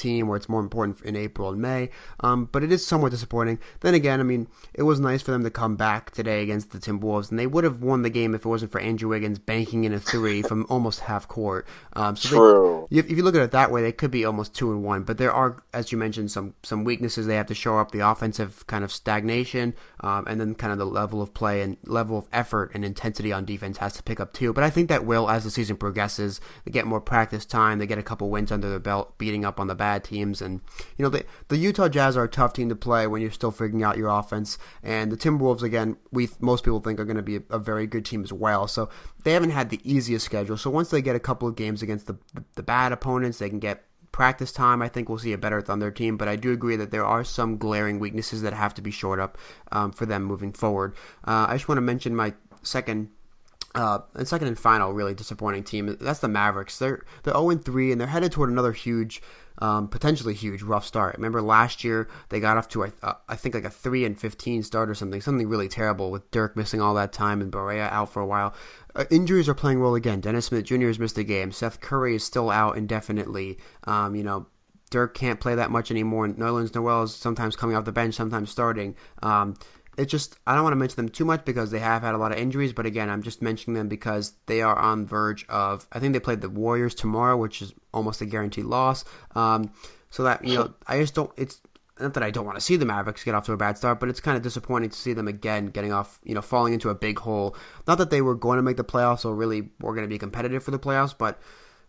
[0.00, 1.90] team where it's more important in April and May.
[2.20, 3.58] Um, but it is somewhat disappointing.
[3.80, 6.78] Then again, I mean, it was nice for them to come back today against the
[6.78, 9.84] Timberwolves, and they would have won the game if it wasn't for Andrew Wiggins banking
[9.84, 11.66] in a three from almost half court.
[11.94, 12.88] Um, so True.
[12.90, 15.02] They, if you look at it that way, they could be almost two and one.
[15.02, 17.26] But there are, as you mentioned, some some weaknesses.
[17.26, 20.78] They have to show up the offensive kind of stagnation, um, and then kind of
[20.78, 24.20] the level of play and level of effort and intensity on defense has to pick
[24.20, 24.52] up too.
[24.52, 26.40] But I think that will as the season progresses.
[26.64, 27.78] They get more practice time.
[27.78, 30.40] They get a couple wins under their belt, beating up on the bad teams.
[30.40, 30.60] And
[30.96, 33.50] you know, the the Utah Jazz are a tough team to play when you're still
[33.50, 34.58] figuring out your offense.
[34.82, 37.86] And the Timberwolves, again, we most people think are going to be a, a very
[37.86, 38.68] good team as well.
[38.68, 38.88] So
[39.24, 40.56] they haven't had the easiest schedule.
[40.56, 43.48] So once they get a couple of games against the the, the bad opponents, they
[43.48, 46.16] can get practice time, I think we'll see a better Thunder team.
[46.16, 49.20] But I do agree that there are some glaring weaknesses that have to be shored
[49.20, 49.38] up
[49.72, 50.94] um, for them moving forward.
[51.24, 53.10] Uh, I just want to mention my second.
[53.74, 55.96] Uh, and second and final, really disappointing team.
[56.00, 56.78] That's the Mavericks.
[56.78, 59.22] They're they're zero three, and they're headed toward another huge,
[59.58, 61.14] um, potentially huge, rough start.
[61.14, 64.18] Remember last year they got off to a, uh, I think like a three and
[64.18, 67.88] fifteen start or something, something really terrible with Dirk missing all that time and Barea
[67.92, 68.54] out for a while.
[68.96, 70.20] Uh, injuries are playing well again.
[70.20, 70.88] Dennis Smith Jr.
[70.88, 71.52] has missed a game.
[71.52, 73.58] Seth Curry is still out indefinitely.
[73.84, 74.46] Um, you know,
[74.90, 76.26] Dirk can't play that much anymore.
[76.26, 78.96] Nerlens Noel is sometimes coming off the bench, sometimes starting.
[79.22, 79.54] Um,
[80.00, 82.18] it's just I don't want to mention them too much because they have had a
[82.18, 82.72] lot of injuries.
[82.72, 85.86] But again, I'm just mentioning them because they are on the verge of.
[85.92, 89.04] I think they played the Warriors tomorrow, which is almost a guaranteed loss.
[89.34, 89.72] Um,
[90.08, 91.30] so that you know, I just don't.
[91.36, 91.60] It's
[92.00, 94.00] not that I don't want to see the Mavericks get off to a bad start,
[94.00, 96.88] but it's kind of disappointing to see them again getting off, you know, falling into
[96.88, 97.54] a big hole.
[97.86, 100.18] Not that they were going to make the playoffs or really were going to be
[100.18, 101.38] competitive for the playoffs, but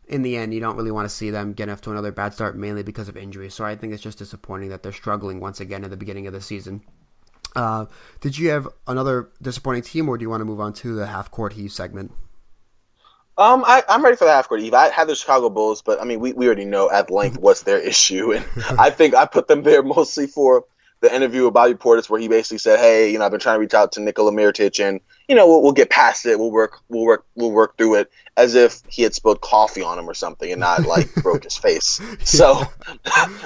[0.06, 2.34] in the end, you don't really want to see them get off to another bad
[2.34, 3.54] start, mainly because of injuries.
[3.54, 6.34] So I think it's just disappointing that they're struggling once again at the beginning of
[6.34, 6.84] the season.
[7.56, 7.86] Uh,
[8.20, 11.08] did you have another disappointing team, or do you want to move on to the
[11.08, 12.12] half court heave segment?
[13.38, 14.74] Um, I, I'm ready for the half court Eve.
[14.74, 17.64] I had the Chicago Bulls, but I mean, we, we already know at length what's
[17.64, 18.46] their issue, and
[18.78, 20.66] I think I put them there mostly for
[21.02, 23.56] the interview with Bobby Portis, where he basically said, "Hey, you know, I've been trying
[23.56, 26.38] to reach out to Nikola Mirotic, and you know, we'll, we'll get past it.
[26.38, 29.98] We'll work, we'll work, we'll work through it." As if he had spilled coffee on
[29.98, 32.00] him or something, and not like broke his face.
[32.24, 32.62] So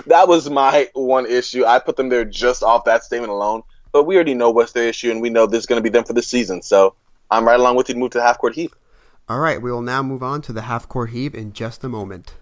[0.08, 1.66] that was my one issue.
[1.66, 3.64] I put them there just off that statement alone.
[3.96, 5.88] But we already know what's their issue, and we know this is going to be
[5.88, 6.62] them for the season.
[6.62, 6.96] So
[7.32, 8.74] I'm right along with you to move to the half court heave.
[9.30, 11.88] All right, we will now move on to the half court heave in just a
[11.88, 12.34] moment.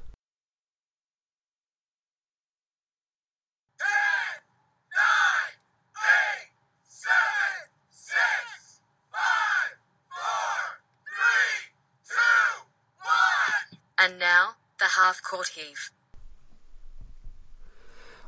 [13.99, 15.91] And now, the half court heave.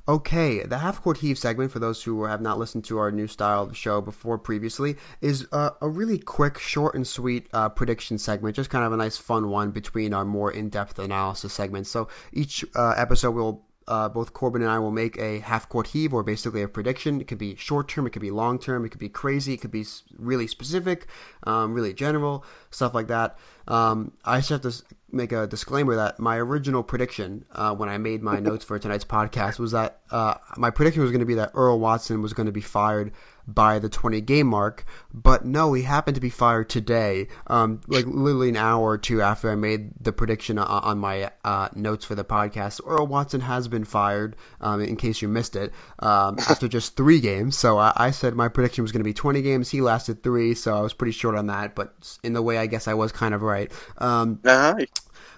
[0.08, 3.26] Okay, the half court heave segment, for those who have not listened to our new
[3.26, 8.20] style of show before previously, is uh, a really quick, short, and sweet uh, prediction
[8.20, 8.56] segment.
[8.56, 11.90] Just kind of a nice, fun one between our more in depth analysis segments.
[11.90, 13.66] So each uh, episode will.
[13.88, 17.22] Uh, both Corban and I will make a half court heave or basically a prediction.
[17.22, 19.58] It could be short term, it could be long term, it could be crazy, it
[19.58, 19.86] could be
[20.18, 21.06] really specific,
[21.44, 23.38] um, really general, stuff like that.
[23.68, 24.74] Um, I just have to
[25.16, 29.06] make a disclaimer that my original prediction uh, when I made my notes for tonight's
[29.06, 32.46] podcast was that uh, my prediction was going to be that Earl Watson was going
[32.46, 33.12] to be fired
[33.48, 38.06] by the 20 game mark, but no, he happened to be fired today, um, like
[38.08, 42.06] literally an hour or two after I made the prediction on, on my uh, notes
[42.06, 42.82] for the podcast.
[42.86, 47.20] Earl Watson has been fired, um, in case you missed it, um, after just three
[47.20, 47.56] games.
[47.56, 49.70] So I, I said my prediction was going to be 20 games.
[49.70, 52.66] He lasted three, so I was pretty short on that, but in the way I
[52.66, 53.72] guess I was kind of right.
[54.00, 54.86] Um, Uh-huh.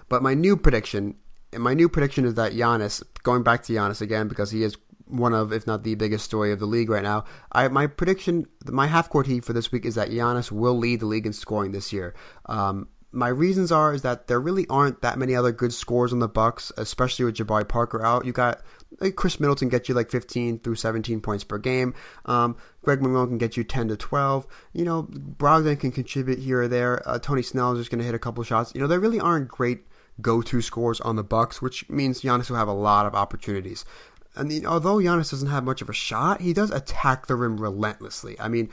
[0.08, 1.16] But my new prediction,
[1.52, 4.76] and my new prediction is that Giannis, going back to Giannis again because he is
[5.06, 7.24] one of, if not the biggest story of the league right now.
[7.52, 11.00] I my prediction, my half court heat for this week is that Giannis will lead
[11.00, 12.14] the league in scoring this year.
[12.46, 16.18] Um, my reasons are is that there really aren't that many other good scores on
[16.18, 18.26] the Bucks, especially with Jabari Parker out.
[18.26, 18.60] You got
[19.00, 21.94] like Khris Middleton get you like 15 through 17 points per game.
[22.26, 24.46] Um, Greg Monroe can get you 10 to 12.
[24.72, 27.06] You know, Brogdon can contribute here or there.
[27.08, 28.72] Uh, Tony Snell is just going to hit a couple shots.
[28.74, 29.87] You know, there really aren't great
[30.20, 33.84] go-to scores on the Bucks, which means Giannis will have a lot of opportunities.
[34.36, 37.60] I mean, although Giannis doesn't have much of a shot, he does attack the rim
[37.60, 38.38] relentlessly.
[38.38, 38.70] I mean,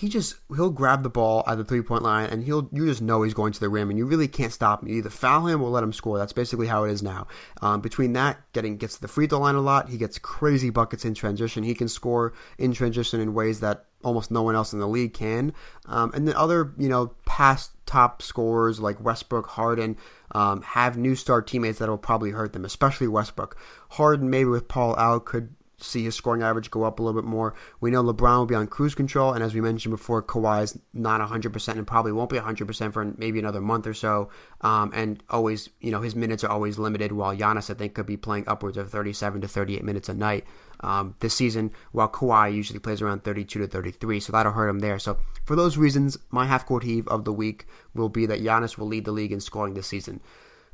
[0.00, 3.02] he just he'll grab the ball at the three point line and he'll you just
[3.02, 4.88] know he's going to the rim and you really can't stop him.
[4.88, 6.16] You either foul him or let him score.
[6.16, 7.26] That's basically how it is now.
[7.60, 9.90] Um, between that, getting gets to the free throw line a lot.
[9.90, 11.64] He gets crazy buckets in transition.
[11.64, 15.12] He can score in transition in ways that almost no one else in the league
[15.12, 15.52] can.
[15.84, 19.98] Um, and then other you know past top scorers like Westbrook, Harden.
[20.32, 23.58] Um, have new star teammates that will probably hurt them, especially Westbrook.
[23.90, 27.28] Harden, maybe with Paul out, could see his scoring average go up a little bit
[27.28, 27.54] more.
[27.80, 30.78] We know LeBron will be on cruise control, and as we mentioned before, Kawhi is
[30.92, 34.30] not 100% and probably won't be 100% for maybe another month or so.
[34.60, 38.06] Um, and always, you know, his minutes are always limited, while Giannis, I think, could
[38.06, 40.44] be playing upwards of 37 to 38 minutes a night
[40.80, 44.80] um, this season, while Kawhi usually plays around 32 to 33, so that'll hurt him
[44.80, 44.98] there.
[44.98, 48.78] So, for those reasons, my half court heave of the week will be that Giannis
[48.78, 50.20] will lead the league in scoring this season.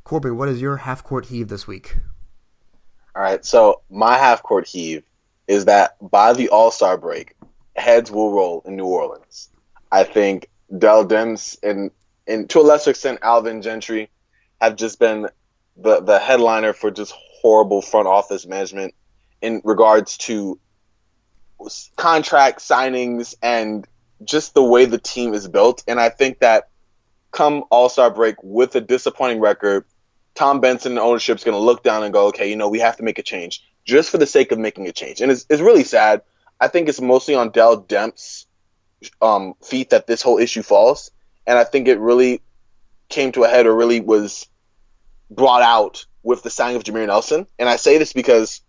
[0.03, 1.97] Corban, what is your half court heave this week?
[3.17, 5.01] All right, so my half court heave
[5.47, 7.35] is that by the All Star break,
[7.75, 9.49] heads will roll in New Orleans.
[9.91, 11.89] I think Dell Demps and,
[12.27, 14.11] and to a lesser extent Alvin Gentry
[14.61, 15.29] have just been
[15.77, 17.11] the the headliner for just
[17.41, 18.93] horrible front office management
[19.41, 20.59] in regards to
[21.95, 23.87] contract signings and
[24.23, 25.83] just the way the team is built.
[25.87, 26.69] And I think that
[27.31, 29.85] come All Star break with a disappointing record,
[30.37, 32.77] Tom Benson and ownership is going to look down and go, okay, you know, we
[32.77, 35.19] have to make a change just for the sake of making a change.
[35.19, 36.21] And it's, it's really sad.
[36.59, 38.45] I think it's mostly on Dell Demps'
[39.19, 41.09] um, feet that this whole issue falls.
[41.47, 42.43] And I think it really
[43.09, 44.47] came to a head or really was
[45.31, 47.47] brought out with the signing of Jameer Nelson.
[47.57, 48.61] And I say this because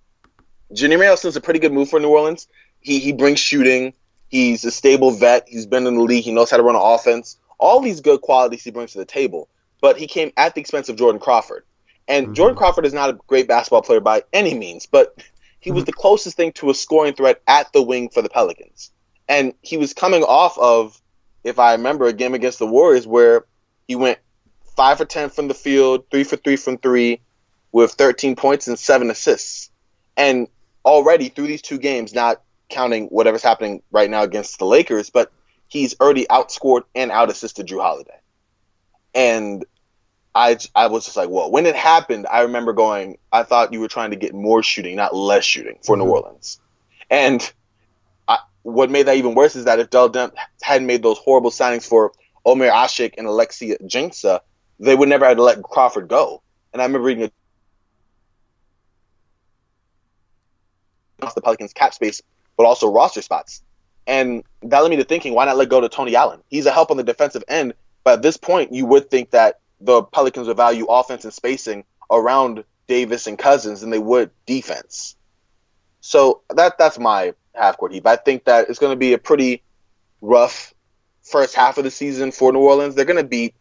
[0.72, 2.48] Jameer Nelson is a pretty good move for New Orleans.
[2.80, 3.92] He, he brings shooting.
[4.28, 5.46] He's a stable vet.
[5.46, 6.24] He's been in the league.
[6.24, 7.36] He knows how to run an offense.
[7.58, 9.50] All these good qualities he brings to the table
[9.80, 11.64] but he came at the expense of Jordan Crawford.
[12.06, 12.34] And mm-hmm.
[12.34, 15.22] Jordan Crawford is not a great basketball player by any means, but
[15.60, 15.86] he was mm-hmm.
[15.86, 18.90] the closest thing to a scoring threat at the wing for the Pelicans.
[19.28, 21.00] And he was coming off of,
[21.44, 23.44] if I remember, a game against the Warriors where
[23.86, 24.18] he went
[24.76, 27.20] five for ten from the field, three for three from three,
[27.72, 29.70] with 13 points and seven assists.
[30.16, 30.48] And
[30.84, 35.30] already through these two games, not counting whatever's happening right now against the Lakers, but
[35.68, 38.18] he's already outscored and out assisted Jrue Holiday
[39.18, 39.64] and
[40.32, 43.80] I I was just like, well, when it happened, I remember going, I thought you
[43.80, 46.06] were trying to get more shooting, not less shooting for mm-hmm.
[46.06, 46.60] New Orleans,
[47.10, 47.52] and
[48.28, 51.50] I, what made that even worse is that if Dell Demp hadn't made those horrible
[51.50, 52.12] signings for
[52.46, 54.40] Omer Asik and Alexis Ajinça,
[54.78, 56.40] they would never have let Crawford go.
[56.72, 57.30] And I remember reading a
[61.26, 62.22] off the Pelicans cap space,
[62.56, 63.62] but also roster spots.
[64.06, 66.40] And that led me to thinking, why not let go to Tony Allen?
[66.48, 67.74] He's a help on the defensive end,
[68.08, 71.84] but at this point, you would think that the Pelicans would value offense and spacing
[72.10, 75.14] around Davis and Cousins than they would defense.
[76.00, 78.06] So that that's my half court heave.
[78.06, 79.62] I think that it's going to be a pretty
[80.22, 80.72] rough
[81.20, 82.94] first half of the season for New Orleans.
[82.94, 83.54] They're going to beat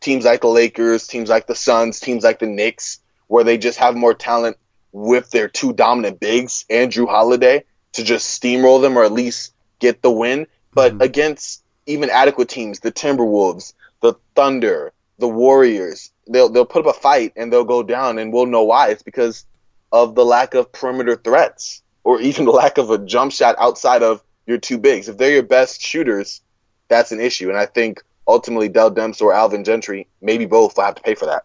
[0.00, 2.98] teams like the Lakers, teams like the Suns, teams like the Knicks,
[3.28, 4.56] where they just have more talent
[4.90, 7.62] with their two dominant bigs, and Jrue Holiday,
[7.92, 10.48] to just steamroll them or at least get the win.
[10.74, 11.02] But mm-hmm.
[11.02, 16.98] against even adequate teams, the Timberwolves, the Thunder, the Warriors, they'll they'll put up a
[16.98, 18.90] fight and they'll go down, and we'll know why.
[18.90, 19.44] It's because
[19.90, 24.02] of the lack of perimeter threats, or even the lack of a jump shot outside
[24.02, 25.08] of your two bigs.
[25.08, 26.40] If they're your best shooters,
[26.88, 27.48] that's an issue.
[27.48, 31.14] And I think ultimately Dell Demps or Alvin Gentry, maybe both, will have to pay
[31.14, 31.44] for that.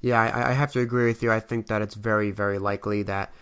[0.00, 1.32] Yeah, I, I have to agree with you.
[1.32, 3.32] I think that it's very, very likely that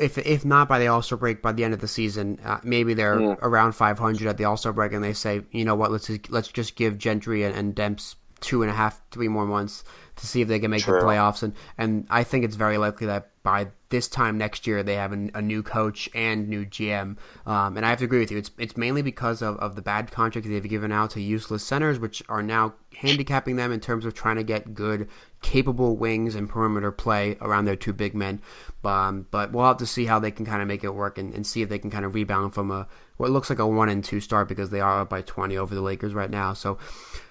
[0.00, 2.58] if if not by the All Star break, by the end of the season, uh,
[2.62, 3.38] maybe they're mm.
[3.42, 6.30] around 500 at the All Star break, and they say, you know what, let's just,
[6.30, 9.84] let's just give Gentry and, and Demps two and a half, three more months
[10.16, 10.98] to see if they can make True.
[10.98, 11.42] the playoffs.
[11.42, 15.12] And and I think it's very likely that by this time next year they have
[15.12, 17.16] a, a new coach and new GM.
[17.46, 18.38] Um, and I have to agree with you.
[18.38, 21.98] It's it's mainly because of, of the bad contracts they've given out to useless centers,
[21.98, 25.08] which are now handicapping them in terms of trying to get good,
[25.42, 28.40] capable wings and perimeter play around their two big men.
[28.84, 31.34] Um, but we'll have to see how they can kind of make it work and,
[31.34, 32.86] and see if they can kind of rebound from a
[33.16, 35.74] what looks like a one and two start because they are up by twenty over
[35.74, 36.52] the Lakers right now.
[36.54, 36.78] So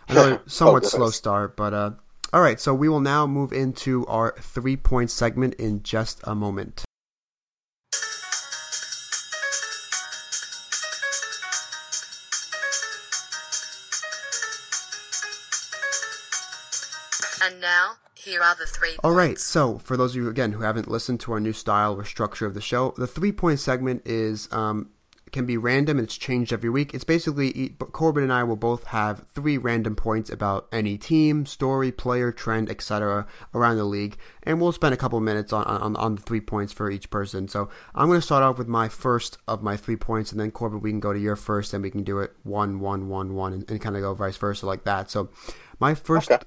[0.08, 1.92] another somewhat oh, slow start, but uh,
[2.32, 6.36] all right, so we will now move into our three point segment in just a
[6.36, 6.86] moment.
[17.60, 18.96] And now, here are the three.
[19.04, 21.94] All right, so for those of you again who haven't listened to our new style
[21.94, 24.92] or structure of the show, the three point segment is um,
[25.34, 26.00] can be random.
[26.00, 26.94] It's changed every week.
[26.94, 31.92] It's basically Corban and I will both have three random points about any team, story,
[31.92, 33.28] player, trend, etc.
[33.54, 36.72] around the league, and we'll spend a couple minutes on, on on the three points
[36.72, 37.50] for each person.
[37.50, 40.52] So I'm going to start off with my first of my three points, and then
[40.52, 43.36] Corban, we can go to your first, and we can do it one, one, one,
[43.36, 45.12] one, and, and kind of go vice versa like that.
[45.12, 45.28] So
[45.78, 46.32] my first.
[46.32, 46.42] Okay.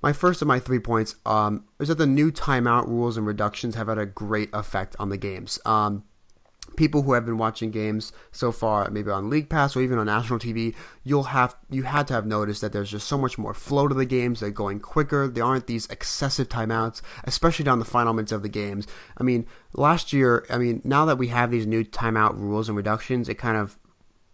[0.00, 3.74] My first of my three points um, is that the new timeout rules and reductions
[3.74, 5.58] have had a great effect on the games.
[5.64, 6.04] Um,
[6.76, 10.06] people who have been watching games so far, maybe on League Pass or even on
[10.06, 13.54] national TV, you'll have you had to have noticed that there's just so much more
[13.54, 14.40] flow to the games.
[14.40, 15.26] They're going quicker.
[15.28, 18.86] There aren't these excessive timeouts, especially down the final minutes of the games.
[19.16, 22.76] I mean, last year, I mean, now that we have these new timeout rules and
[22.76, 23.78] reductions, it kind of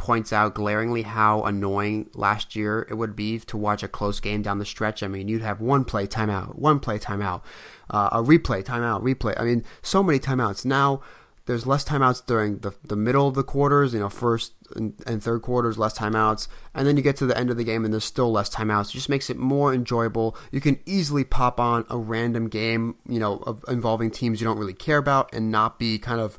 [0.05, 4.43] points out glaringly how annoying last year it would be to watch a close game
[4.43, 5.03] down the stretch.
[5.03, 7.41] I mean, you'd have one play timeout, one play timeout,
[7.89, 9.33] uh, a replay timeout, replay.
[9.41, 11.01] I mean, so many timeouts now
[11.47, 15.23] there's less timeouts during the, the middle of the quarters, you know, first and, and,
[15.23, 16.49] third quarters, less timeouts.
[16.75, 18.91] And then you get to the end of the game and there's still less timeouts.
[18.91, 20.37] It just makes it more enjoyable.
[20.51, 24.59] You can easily pop on a random game, you know, of, involving teams you don't
[24.59, 26.39] really care about and not be kind of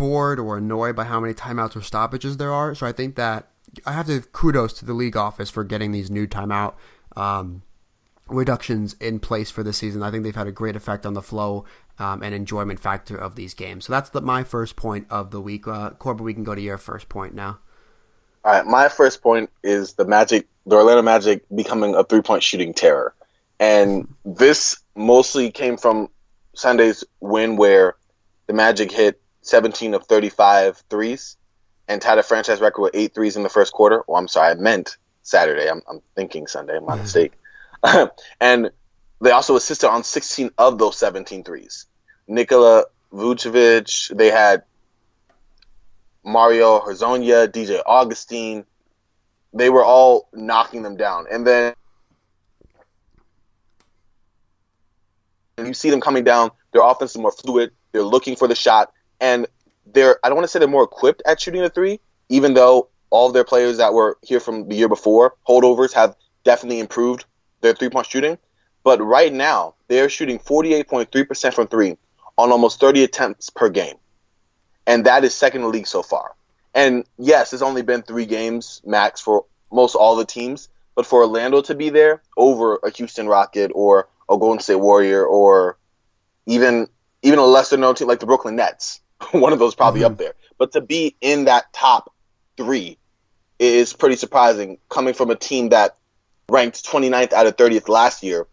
[0.00, 2.74] bored or annoyed by how many timeouts or stoppages there are.
[2.74, 3.50] So I think that
[3.84, 6.72] I have to kudos to the league office for getting these new timeout
[7.16, 7.62] um,
[8.26, 10.02] reductions in place for this season.
[10.02, 11.66] I think they've had a great effect on the flow
[11.98, 13.84] um, and enjoyment factor of these games.
[13.84, 15.68] So that's the, my first point of the week.
[15.68, 17.58] Uh, Corban, we can go to your first point now.
[18.42, 22.42] All right, my first point is the Magic, the Orlando Magic becoming a three point
[22.42, 23.14] shooting terror.
[23.58, 26.08] And this mostly came from
[26.54, 27.96] Sunday's win where
[28.46, 31.36] the Magic hit 17 of 35 threes
[31.88, 34.04] and tied a franchise record with eight threes in the first quarter.
[34.06, 35.68] Well, I'm sorry, I meant Saturday.
[35.68, 37.32] I'm, I'm thinking Sunday, my mistake.
[38.40, 38.70] and
[39.20, 41.86] they also assisted on 16 of those 17 threes.
[42.28, 44.16] Nikola Vucevic.
[44.16, 44.62] They had
[46.24, 48.64] Mario Hezonja, DJ Augustin.
[49.52, 51.26] They were all knocking them down.
[51.30, 51.74] And then
[55.58, 56.50] you see them coming down.
[56.72, 57.72] Their offense is more fluid.
[57.92, 58.92] They're looking for the shot.
[59.20, 59.46] And
[59.86, 62.88] they're, I don't want to say they're more equipped at shooting the three, even though
[63.10, 67.24] all of their players that were here from the year before, holdovers, have definitely improved
[67.60, 68.38] their three point shooting.
[68.82, 71.98] But right now, they're shooting 48.3% from three
[72.38, 73.96] on almost 30 attempts per game.
[74.86, 76.34] And that is second in the league so far.
[76.74, 80.68] And yes, it's only been three games max for most all the teams.
[80.94, 85.24] But for Orlando to be there over a Houston Rocket or a Golden State Warrior
[85.24, 85.76] or
[86.46, 86.88] even
[87.22, 89.00] even a lesser known team like the Brooklyn Nets,
[89.32, 90.12] one of those probably mm-hmm.
[90.12, 90.34] up there.
[90.58, 92.12] But to be in that top
[92.56, 92.98] three
[93.58, 95.96] is pretty surprising coming from a team that
[96.48, 98.46] ranked 29th out of 30th last year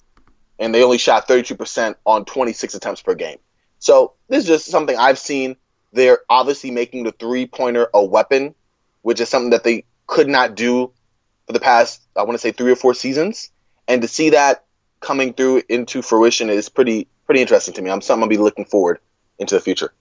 [0.60, 3.38] and they only shot 32% on 26 attempts per game.
[3.80, 5.56] So this is just something I've seen.
[5.94, 8.56] They're obviously making the three pointer a weapon,
[9.02, 10.92] which is something that they could not do
[11.46, 13.52] for the past, I want to say, three or four seasons.
[13.88, 14.66] And to see that
[15.00, 17.92] coming through into fruition is pretty pretty interesting to me.
[17.92, 19.00] I'm something I'll be looking forward
[19.38, 19.94] into the future.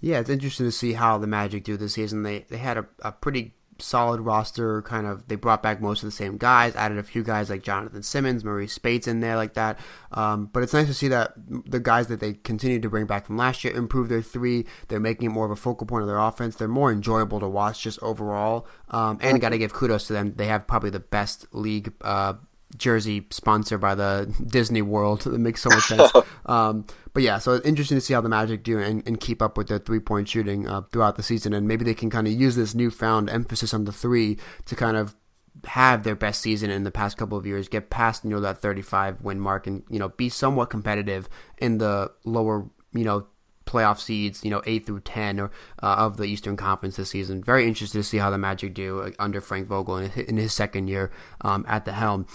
[0.00, 2.22] Yeah, it's interesting to see how the Magic do this season.
[2.22, 4.82] They they had a, a pretty solid roster.
[4.82, 7.62] Kind of, they brought back most of the same guys, added a few guys like
[7.62, 9.78] Jonathan Simmons, Marreese Speights in there like that.
[10.12, 13.26] Um, but it's nice to see that the guys that they continued to bring back
[13.26, 14.66] from last year improve their three.
[14.88, 16.56] They're making it more of a focal point of their offense.
[16.56, 18.66] They're more enjoyable to watch just overall.
[18.88, 20.34] Um, and got to give kudos to them.
[20.36, 21.92] They have probably the best league.
[22.00, 22.34] Uh,
[22.76, 25.26] jersey sponsored by the Disney World.
[25.30, 26.12] It makes so much sense.
[26.46, 29.42] um, but yeah, so it's interesting to see how the Magic do and, and keep
[29.42, 32.26] up with their three point shooting uh, throughout the season, and maybe they can kind
[32.26, 35.16] of use this newfound emphasis on the three to kind of
[35.64, 38.58] have their best season in the past couple of years, get past you know that
[38.58, 43.26] 35 win mark, and you know be somewhat competitive in the lower you know
[43.70, 45.50] playoff seeds, you know, eight through ten or
[45.82, 47.42] uh, of the Eastern Conference this season.
[47.42, 50.36] Very interested to see how the Magic do uh, under Frank Vogel in his, in
[50.36, 51.10] his second year
[51.42, 52.26] um, at the helm.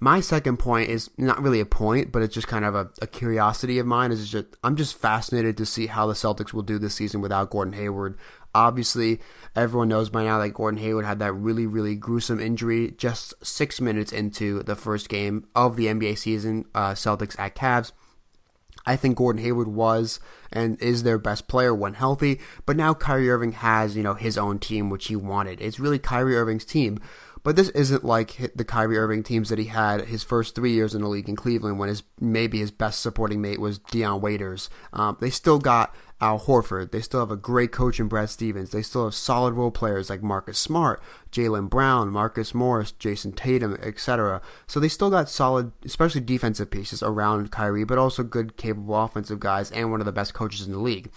[0.00, 3.06] My second point is not really a point, but it's just kind of a, a
[3.06, 4.12] curiosity of mine.
[4.12, 7.50] Is just I'm just fascinated to see how the Celtics will do this season without
[7.50, 8.16] Gordon Hayward.
[8.54, 9.20] Obviously,
[9.56, 13.80] everyone knows by now that Gordon Hayward had that really, really gruesome injury just six
[13.80, 17.92] minutes into the first game of the NBA season, uh, Celtics at Cavs.
[18.86, 20.18] I think Gordon Hayward was
[20.50, 24.38] and is their best player when healthy, but now Kyrie Irving has, you know, his
[24.38, 25.60] own team, which he wanted.
[25.60, 26.98] It's really Kyrie Irving's team.
[27.48, 30.94] But this isn't like the Kyrie Irving teams that he had his first three years
[30.94, 34.68] in the league in Cleveland when his maybe his best supporting mate was Dion Waiters.
[34.92, 36.90] Um, they still got Al Horford.
[36.90, 38.68] They still have a great coach in Brad Stevens.
[38.68, 43.78] They still have solid role players like Marcus Smart, Jaylen Brown, Marcus Morris, Jayson Tatum,
[43.82, 44.42] etc.
[44.66, 49.40] So they still got solid, especially defensive pieces around Kyrie, but also good, capable offensive
[49.40, 51.10] guys and one of the best coaches in the league.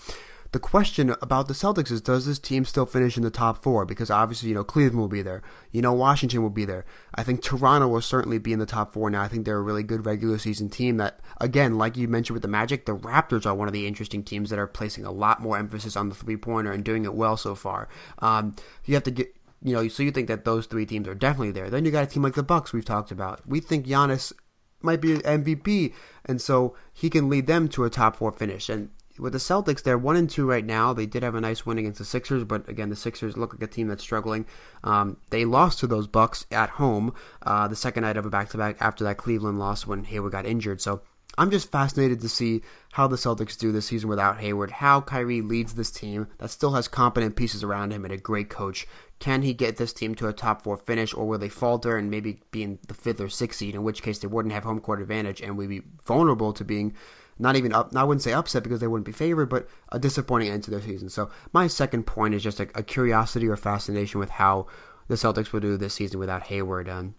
[0.52, 3.86] The question about the Celtics is does this team still finish in the top four?
[3.86, 5.42] Because obviously, you know, Cleveland will be there.
[5.72, 6.86] You know, Washington will be there.
[7.16, 9.22] I think Toronto will certainly be in the top four now.
[9.22, 12.42] I think they're a really good regular season team that, again, like you mentioned with
[12.42, 15.42] the Magic, the Raptors are one of the interesting teams that are placing a lot
[15.42, 17.88] more emphasis on the three pointer and doing it well so far.
[18.20, 19.34] Um, you have to get
[19.64, 21.70] you know, so you think that those three teams are definitely there.
[21.70, 23.48] Then you got a team like the Bucks we've talked about.
[23.48, 24.34] We think Giannis
[24.82, 25.94] might be an MVP,
[26.26, 28.70] and so he can lead them to a top four finish.
[28.70, 28.90] And
[29.22, 30.94] with the Celtics, they're one and two right now.
[30.94, 33.62] They did have a nice win against the Sixers, but again, the Sixers look like
[33.62, 34.48] a team that's struggling.
[34.84, 37.14] Um, they lost to those Bucks at home
[37.44, 40.82] uh, the second night of a back-to-back after that Cleveland loss when Hayward got injured.
[40.82, 41.04] So
[41.38, 42.62] I'm just fascinated to see
[42.94, 46.72] how the Celtics do this season without Hayward, how Kyrie leads this team that still
[46.72, 48.88] has competent pieces around him and a great coach.
[49.20, 52.10] Can he get this team to a top four finish, or will they falter and
[52.10, 54.80] maybe be in the fifth or sixth seed, in which case they wouldn't have home
[54.82, 56.96] court advantage and we'd be vulnerable to being
[57.42, 60.50] not even up, I wouldn't say upset because they wouldn't be favored, but a disappointing
[60.50, 61.10] end to their season.
[61.10, 64.68] So my second point is just a, a curiosity or fascination with how
[65.08, 66.88] the Celtics will do this season without Hayward.
[66.88, 67.16] Um,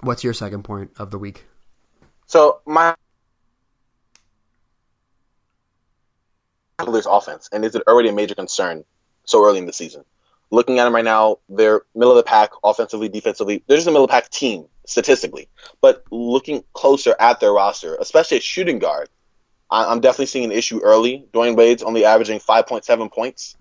[0.00, 1.44] what's your second point of the week?
[2.26, 2.94] So my
[6.78, 8.84] Cavaliers offense, and is it already a major concern
[9.24, 10.04] so early in the season?
[10.50, 13.62] looking at them right now, they're middle of the pack offensively, defensively.
[13.66, 15.48] They're just a middle of the pack team statistically.
[15.80, 19.08] But looking closer at their roster, especially at shooting guard,
[19.70, 21.26] I'm definitely seeing an issue early.
[21.32, 23.56] Dwyane Wade's only averaging 5.7 points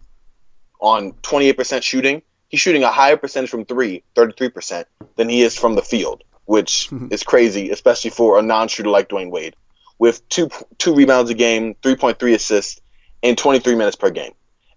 [0.81, 2.21] on 28% shooting.
[2.47, 4.85] He's shooting a higher percentage from three, 33%,
[5.17, 9.29] than he is from the field, which is crazy, especially for a non-shooter like Dwyane
[9.29, 9.55] Wade,
[9.99, 10.49] with two
[10.79, 12.81] two rebounds a game, 3.3 assists,
[13.21, 14.31] in 23 minutes per game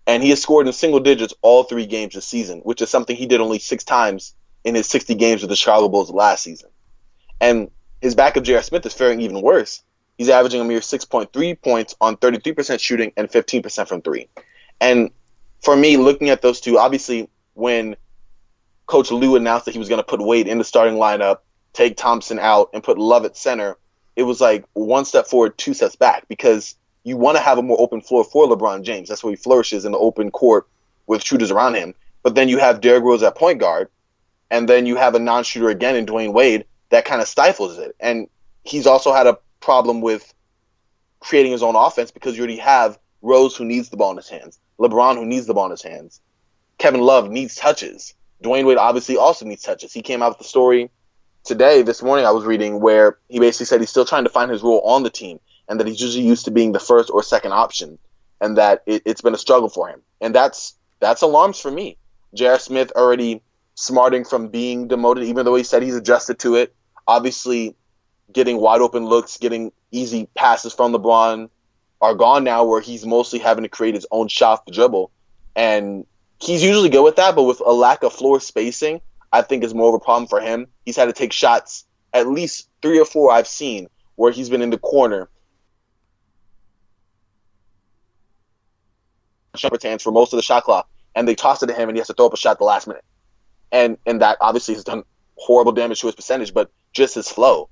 [0.07, 3.15] and he has scored in single digits all three games this season, which is something
[3.15, 6.71] he did only six times in his 60 games with the Chicago Bulls last season.
[7.41, 7.71] And
[8.01, 8.63] his backup J.R.
[8.63, 9.83] Smith is faring even worse.
[10.19, 14.29] He's averaging a mere 6.3 points on 33% shooting and 15% from three.
[14.81, 15.11] And
[15.63, 17.97] for me, looking at those two, obviously, when
[18.87, 21.39] Coach Lue announced that he was going to put Wade in the starting lineup,
[21.73, 23.77] take Thompson out, and put Love at center,
[24.17, 27.63] it was like one step forward, two steps back because you want to have a
[27.63, 29.09] more open floor for LeBron James.
[29.09, 30.69] That's where he flourishes in the open court
[31.07, 31.95] with shooters around him.
[32.23, 33.89] But then you have Derrick Rose at point guard,
[34.51, 37.97] and then you have a non-shooter again in Dwyane Wade that kind of stifles it.
[37.99, 38.29] And
[38.65, 40.33] he's also had a problem with
[41.21, 44.29] creating his own offense because you already have Rose who needs the ball in his
[44.29, 46.21] hands, LeBron who needs the ball in his hands,
[46.79, 48.15] Kevin Love needs touches.
[48.43, 49.93] Dwyane Wade obviously also needs touches.
[49.93, 50.91] He came out with the story
[51.45, 54.51] today, this morning I was reading where he basically said he's still trying to find
[54.51, 57.23] his role on the team and that he's usually used to being the first or
[57.23, 57.99] second option,
[58.41, 60.03] and that it, has been a struggle for him.
[60.21, 61.97] And that's that's alarms for me.
[62.35, 62.59] J.R.
[62.59, 63.43] Smith already
[63.75, 66.75] smarting from being demoted, even though he said he's adjusted to it.
[67.07, 67.77] Obviously,
[68.33, 71.51] getting wide open looks, getting easy passes from LeBron
[72.01, 75.11] are gone now, where he's mostly having to create his own shot to dribble,
[75.55, 76.05] and
[76.41, 77.35] he's usually good with that.
[77.35, 79.01] But with a lack of floor spacing,
[79.33, 80.67] I think is more of a problem for him.
[80.85, 84.63] He's had to take shots, at least three or four I've seen, where he's been
[84.63, 85.29] in the corner
[89.83, 92.01] hands for most of the shot clock, and they toss it to him, and he
[92.01, 93.05] has to throw up a shot the last minute.
[93.71, 95.05] And and that obviously has done
[95.37, 97.69] horrible damage to his percentage, but just his flow.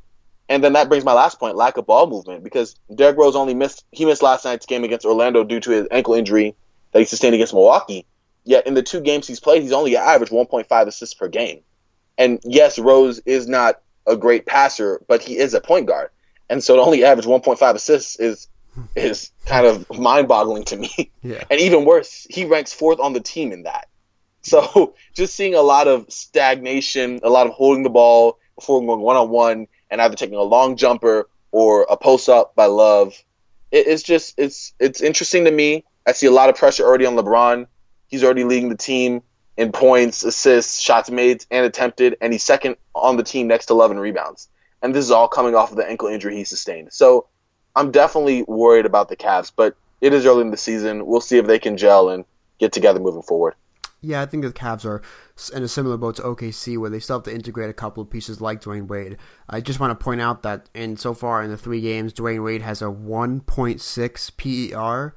[0.51, 2.45] And then that brings my last point: lack of ball movement.
[2.45, 5.87] Because Derrick Rose only missed he missed last night's game against Orlando due to his
[5.91, 6.57] ankle injury
[6.93, 8.05] that he sustained against Milwaukee.
[8.45, 11.61] Yet in the two games he's played, he's only averaged 1.5 assists per game.
[12.19, 16.11] And yes, Rose is not a great passer, but he is a point guard.
[16.49, 18.49] And so to only average 1.5 assists is
[18.97, 21.11] is kind of mind-boggling to me.
[21.23, 21.45] Yeah.
[21.51, 23.89] And even worse, he ranks fourth on the team in that.
[24.41, 29.01] So just seeing a lot of stagnation, a lot of holding the ball before going
[29.01, 33.15] one-on-one, and either taking a long jumper or a post-up by Love,
[33.71, 35.85] it, it's just it's it's interesting to me.
[36.07, 37.67] I see a lot of pressure already on LeBron.
[38.09, 39.23] He's already leading the team
[39.57, 43.75] in points, assists, shots made, and attempted, and he's second on the team next to
[43.75, 44.49] Love in rebounds.
[44.83, 46.93] And this is all coming off of the ankle injury he sustained.
[46.93, 47.27] So
[47.77, 51.07] I'm definitely worried about the Cavs, but it is early in the season.
[51.07, 52.25] We'll see if they can gel and
[52.59, 53.55] get together moving forward.
[54.03, 55.03] Yeah, I think the Cavs are
[55.55, 58.11] in a similar boat to OKC, where they still have to integrate a couple of
[58.11, 59.19] pieces like Dwyane Wade.
[59.49, 62.43] I just want to point out that in so far in the three games, Dwyane
[62.43, 65.15] Wade has a 1.6 PER,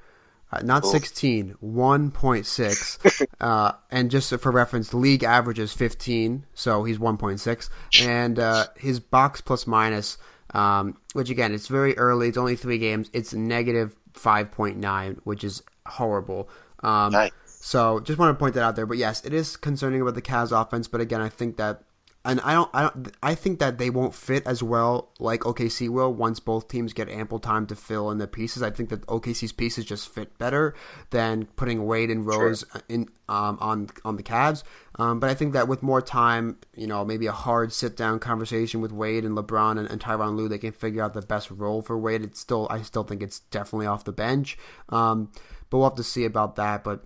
[0.51, 3.27] uh, not 16, 1.6.
[3.41, 7.69] uh, and just for reference, the league average is 15, so he's 1.6,
[8.05, 10.17] and uh, his box plus minus
[10.53, 12.27] um, which again, it's very early.
[12.27, 13.09] It's only three games.
[13.13, 16.49] It's negative five point nine, which is horrible.
[16.81, 17.31] Um, nice.
[17.65, 18.85] So just want to point that out there.
[18.85, 20.89] But yes, it is concerning about the Cavs offense.
[20.89, 21.83] But again, I think that
[22.25, 25.87] and I don't, I don't, I think that they won't fit as well like OKC
[25.87, 28.63] will once both teams get ample time to fill in the pieces.
[28.63, 30.75] I think that OKC's pieces just fit better
[31.11, 32.81] than putting Wade and Rose sure.
[32.89, 34.63] in um, on on the Cavs.
[34.95, 38.19] Um, but I think that with more time, you know, maybe a hard sit down
[38.19, 41.49] conversation with Wade and LeBron and, and Tyronn Lue, they can figure out the best
[41.49, 42.23] role for Wade.
[42.23, 44.57] It's still, I still think it's definitely off the bench.
[44.89, 45.31] Um,
[45.69, 46.83] but we'll have to see about that.
[46.83, 47.05] But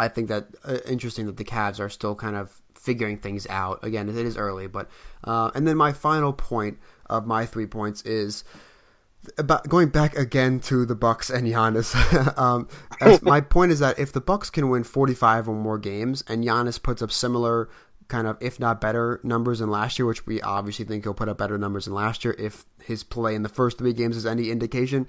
[0.00, 3.84] I think that uh, interesting that the Cavs are still kind of figuring things out.
[3.84, 4.88] Again, it is early, but
[5.24, 8.44] uh, and then my final point of my three points is
[9.36, 11.94] about going back again to the Bucks and Giannis.
[12.38, 12.68] um,
[13.22, 16.82] my point is that if the Bucks can win 45 or more games, and Giannis
[16.82, 17.68] puts up similar
[18.08, 21.28] kind of, if not better, numbers than last year, which we obviously think he'll put
[21.28, 24.26] up better numbers than last year if his play in the first three games is
[24.26, 25.06] any indication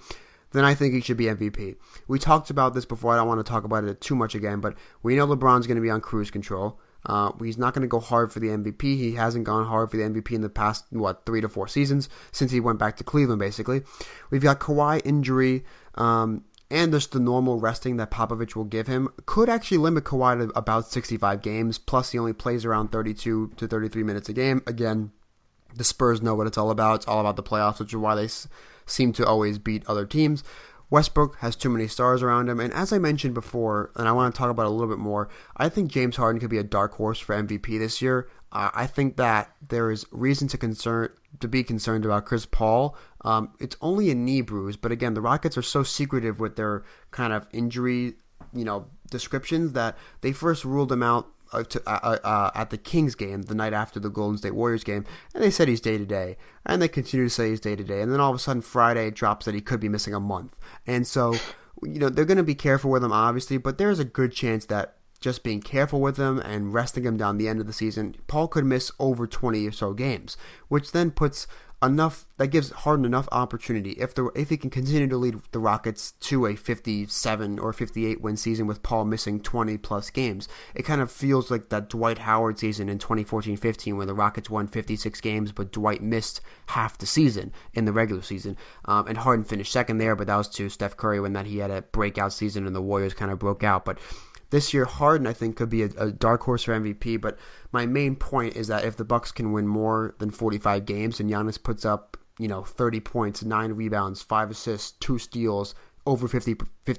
[0.51, 1.75] then I think he should be MVP.
[2.07, 3.13] We talked about this before.
[3.13, 5.75] I don't want to talk about it too much again, but we know LeBron's going
[5.75, 6.79] to be on cruise control.
[7.05, 8.81] Uh, he's not going to go hard for the MVP.
[8.81, 12.09] He hasn't gone hard for the MVP in the past, what, three to four seasons
[12.31, 13.81] since he went back to Cleveland, basically.
[14.29, 15.63] We've got Kawhi injury,
[15.95, 20.39] um, and just the normal resting that Popovich will give him could actually limit Kawhi
[20.39, 21.77] to about 65 games.
[21.77, 24.61] Plus, he only plays around 32 to 33 minutes a game.
[24.67, 25.11] Again,
[25.75, 26.95] the Spurs know what it's all about.
[26.95, 28.29] It's all about the playoffs, which is why they
[28.85, 30.43] seem to always beat other teams.
[30.89, 34.35] Westbrook has too many stars around him, and as I mentioned before, and I want
[34.35, 36.95] to talk about a little bit more, I think James Harden could be a dark
[36.95, 38.27] horse for MVP this year.
[38.51, 41.09] Uh, I think that there is reason to concern
[41.39, 42.97] to be concerned about Chris Paul.
[43.23, 46.83] Um, it's only a knee bruise, but again, the Rockets are so secretive with their
[47.11, 48.15] kind of injury,
[48.53, 52.69] you know, descriptions that they first ruled him out uh, to, uh, uh, uh, at
[52.69, 55.81] the Kings game the night after the Golden State Warriors game, and they said he's
[55.81, 58.29] day to day, and they continue to say he's day to day, and then all
[58.29, 61.33] of a sudden Friday drops that he could be missing a month, and so
[61.83, 64.65] you know they're going to be careful with him obviously, but there's a good chance
[64.65, 68.15] that just being careful with him and resting him down the end of the season,
[68.25, 70.35] Paul could miss over 20 or so games,
[70.67, 71.45] which then puts
[71.83, 75.59] enough that gives Harden enough opportunity if the if he can continue to lead the
[75.59, 80.47] Rockets to a 57 or 58 win season with Paul missing 20 plus games.
[80.75, 84.67] It kind of feels like that Dwight Howard season in 2014-15 where the Rockets won
[84.67, 88.57] 56 games but Dwight missed half the season in the regular season.
[88.85, 91.57] Um, and Harden finished second there, but that was to Steph Curry when that he
[91.57, 93.85] had a breakout season and the Warriors kind of broke out.
[93.85, 93.97] But
[94.51, 97.19] this year, Harden I think could be a, a, dark horse for MVP.
[97.19, 97.37] But
[97.71, 101.29] my main point is that if the Bucks can win more than 45 games and
[101.29, 105.73] Giannis puts up you know 30 points, nine rebounds, five assists, two steals,
[106.05, 106.55] over 50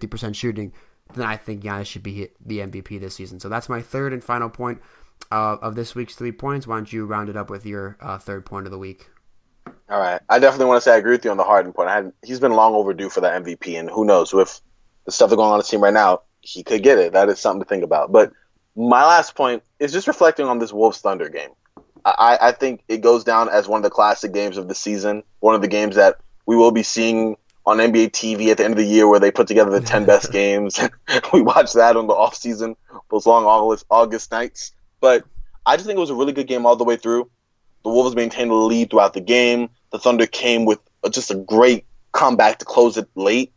[0.06, 0.72] percent shooting,
[1.14, 3.38] then I think Giannis should be the MVP this season.
[3.38, 4.80] So that's my third and final point
[5.30, 6.66] uh, of this week's three points.
[6.66, 9.08] Why don't you round it up with your uh, third point of the week?
[9.88, 11.90] All right, I definitely want to say I agree with you on the Harden point.
[11.90, 14.60] Had, he's been long overdue for that MVP, and who knows with
[15.04, 17.12] the stuff that's going on the team right now, he could get it.
[17.12, 18.12] That is something to think about.
[18.12, 18.32] But
[18.76, 21.50] my last point is just reflecting on this Wolves Thunder game.
[22.04, 25.22] I, I think it goes down as one of the classic games of the season,
[25.40, 28.72] one of the games that we will be seeing on NBA TV at the end
[28.72, 30.80] of the year where they put together the 10 best games.
[31.32, 32.76] we watch that on the off season,
[33.10, 34.72] those long August, August nights.
[35.00, 35.24] But
[35.64, 37.30] I just think it was a really good game all the way through.
[37.84, 39.68] The Wolves maintained the lead throughout the game.
[39.90, 40.80] The Thunder came with
[41.10, 43.52] just a great comeback to close it late.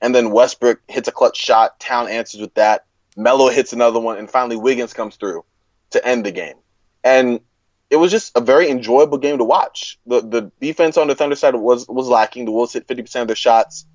[0.00, 1.80] And then Westbrook hits a clutch shot.
[1.80, 2.84] Town answers with that.
[3.16, 4.18] Melo hits another one.
[4.18, 5.44] And finally, Wiggins comes through
[5.90, 6.56] to end the game.
[7.02, 7.40] And
[7.90, 9.98] it was just a very enjoyable game to watch.
[10.06, 12.44] The the defense on the Thunder side was was lacking.
[12.44, 13.86] The Wolves hit 50% of their shots,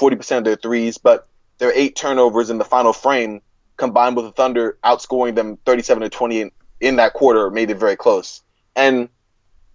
[0.00, 3.42] 40% of their threes, but their eight turnovers in the final frame
[3.76, 6.50] combined with the Thunder outscoring them 37 to 20 in,
[6.80, 8.42] in that quarter made it very close.
[8.74, 9.08] And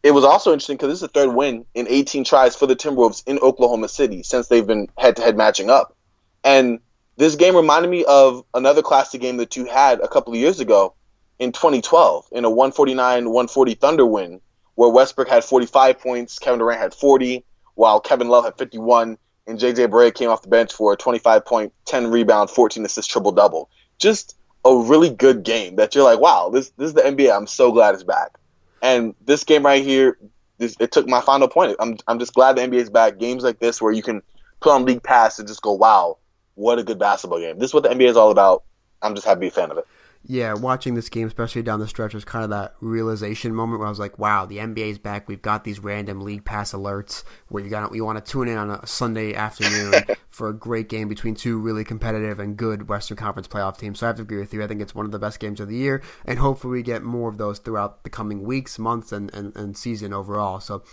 [0.08, 2.78] it was also interesting because this is the third win in 18 tries for the
[2.78, 5.98] Timberwolves in Oklahoma City since they've been head to head matching up.
[6.46, 6.80] And
[7.18, 10.62] this game reminded me of another classic game that two had a couple of years
[10.62, 10.96] ago
[11.40, 14.40] in 2012 in a 149-140 Thunder win
[14.76, 17.44] where Westbrook had 45 points, Kevin Durant had 40,
[17.76, 21.46] while Kevin Love had 51, and JJ Barea came off the bench for a 25
[21.46, 23.70] point, 10 rebound, 14 assist triple double.
[24.00, 27.36] Just a really good game that you're like, wow, this this is the NBA.
[27.36, 28.38] I'm so glad it's back.
[28.82, 30.18] And this game right here,
[30.58, 31.76] this, it took my final point.
[31.80, 33.18] I'm I'm just glad the NBA is back.
[33.18, 34.22] Games like this where you can
[34.60, 36.18] put on League Pass and just go, wow,
[36.56, 37.60] what a good basketball game.
[37.60, 38.64] This is what the NBA is all about.
[39.02, 39.88] I'm just happy to be a fan of it
[40.24, 43.88] yeah, watching this game, especially down the stretch, was kind of that realization moment where
[43.88, 45.28] I was like, "Wow, the NBA's back.
[45.28, 48.58] We've got these random league pass alerts where you got you want to tune in
[48.58, 49.94] on a Sunday afternoon
[50.30, 54.06] for a great game between two really competitive and good Western Conference playoff teams." So
[54.06, 54.64] I have to agree with you.
[54.64, 57.04] I think it's one of the best games of the year, and hopefully we get
[57.04, 60.60] more of those throughout the coming weeks, months, and and, and season overall.
[60.60, 60.84] So.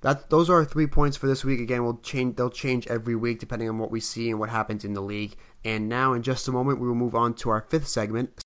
[0.00, 1.60] That, those are our three points for this week.
[1.60, 2.36] Again, we'll change.
[2.36, 5.34] They'll change every week depending on what we see and what happens in the league.
[5.64, 8.43] And now, in just a moment, we will move on to our fifth segment,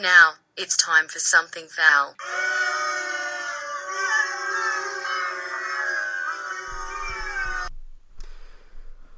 [0.00, 2.14] now, it's time for something foul.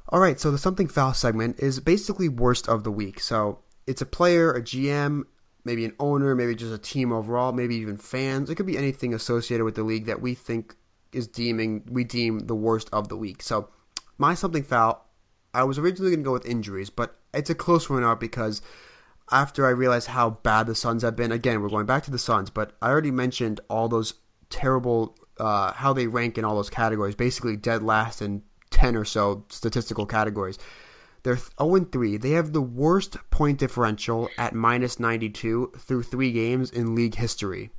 [0.09, 3.19] All right, so the something foul segment is basically worst of the week.
[3.19, 5.23] So it's a player, a GM,
[5.65, 8.49] maybe an owner, maybe just a team overall, maybe even fans.
[8.49, 10.75] It could be anything associated with the league that we think
[11.11, 13.41] is deeming we deem the worst of the week.
[13.41, 13.69] So
[14.17, 15.07] my something foul,
[15.53, 18.61] I was originally going to go with injuries, but it's a close one out because
[19.31, 22.19] after I realized how bad the Suns have been, again we're going back to the
[22.19, 24.15] Suns, but I already mentioned all those
[24.49, 29.05] terrible uh, how they rank in all those categories, basically dead last in ten or
[29.05, 30.57] so statistical categories.
[31.23, 32.17] They're 0 3.
[32.17, 37.71] They have the worst point differential at minus 92 through three games in league history.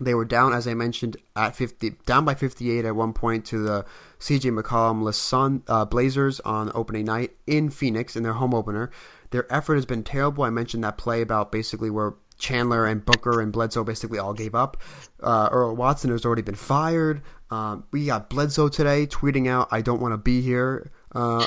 [0.00, 3.58] They were down, as I mentioned, at 50, down by 58 at one point to
[3.58, 3.84] the
[4.20, 8.90] CJ McCollum Sun uh, Blazers on opening night in Phoenix in their home opener.
[9.30, 10.44] Their effort has been terrible.
[10.44, 14.54] I mentioned that play about basically where Chandler and Booker and Bledsoe basically all gave
[14.54, 14.76] up.
[15.20, 17.22] Uh, Earl Watson has already been fired.
[17.50, 21.46] Um, we got Bledsoe today tweeting out, "I don't want to be here." Uh,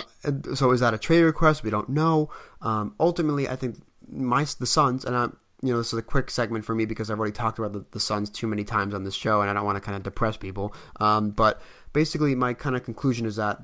[0.54, 1.64] so is that a trade request?
[1.64, 2.30] We don't know.
[2.62, 3.78] Um, ultimately, I think
[4.10, 5.24] my the Suns, and I,
[5.62, 7.86] you know, this is a quick segment for me because I've already talked about the,
[7.92, 10.04] the Suns too many times on this show, and I don't want to kind of
[10.04, 10.74] depress people.
[11.00, 11.62] Um, but
[11.94, 13.62] basically, my kind of conclusion is that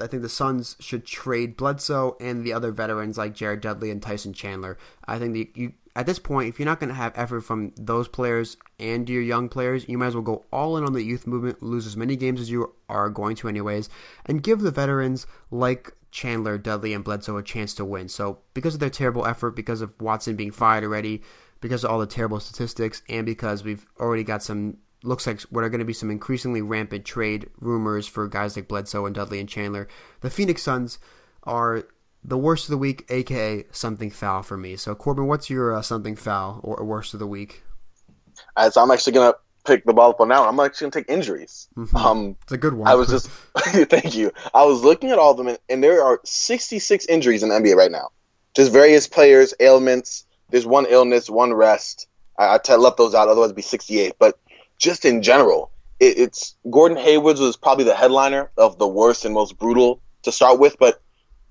[0.00, 4.00] I think the Suns should trade Bledsoe and the other veterans like Jared Dudley and
[4.00, 4.78] Tyson Chandler.
[5.06, 8.06] I think you at this point, if you're not going to have effort from those
[8.06, 11.26] players and your young players, you might as well go all in on the youth
[11.26, 13.88] movement, lose as many games as you are going to, anyways,
[14.24, 18.08] and give the veterans like Chandler, Dudley, and Bledsoe a chance to win.
[18.08, 21.20] So, because of their terrible effort, because of Watson being fired already,
[21.60, 25.64] because of all the terrible statistics, and because we've already got some looks like what
[25.64, 29.40] are going to be some increasingly rampant trade rumors for guys like Bledsoe and Dudley
[29.40, 29.88] and Chandler,
[30.20, 30.98] the Phoenix Suns
[31.44, 31.84] are
[32.24, 34.76] the worst of the week, aka something foul for me.
[34.76, 37.62] So Corban, what's your uh, something foul or worst of the week?
[38.56, 39.34] As I'm actually gonna
[39.68, 40.48] pick the ball up on now.
[40.48, 41.68] I'm actually gonna take injuries.
[41.76, 41.96] Mm-hmm.
[41.96, 42.88] Um, it's a good one.
[42.88, 44.32] I was just thank you.
[44.54, 47.54] I was looking at all of them, and, and there are 66 injuries in the
[47.54, 48.08] NBA right now.
[48.54, 50.24] Just various players, ailments.
[50.50, 52.08] There's one illness, one rest.
[52.38, 54.14] I, I t- left those out, otherwise it'd be 68.
[54.18, 54.38] But
[54.78, 55.70] just in general,
[56.00, 60.32] it, it's Gordon Hayward was probably the headliner of the worst and most brutal to
[60.32, 61.00] start with, but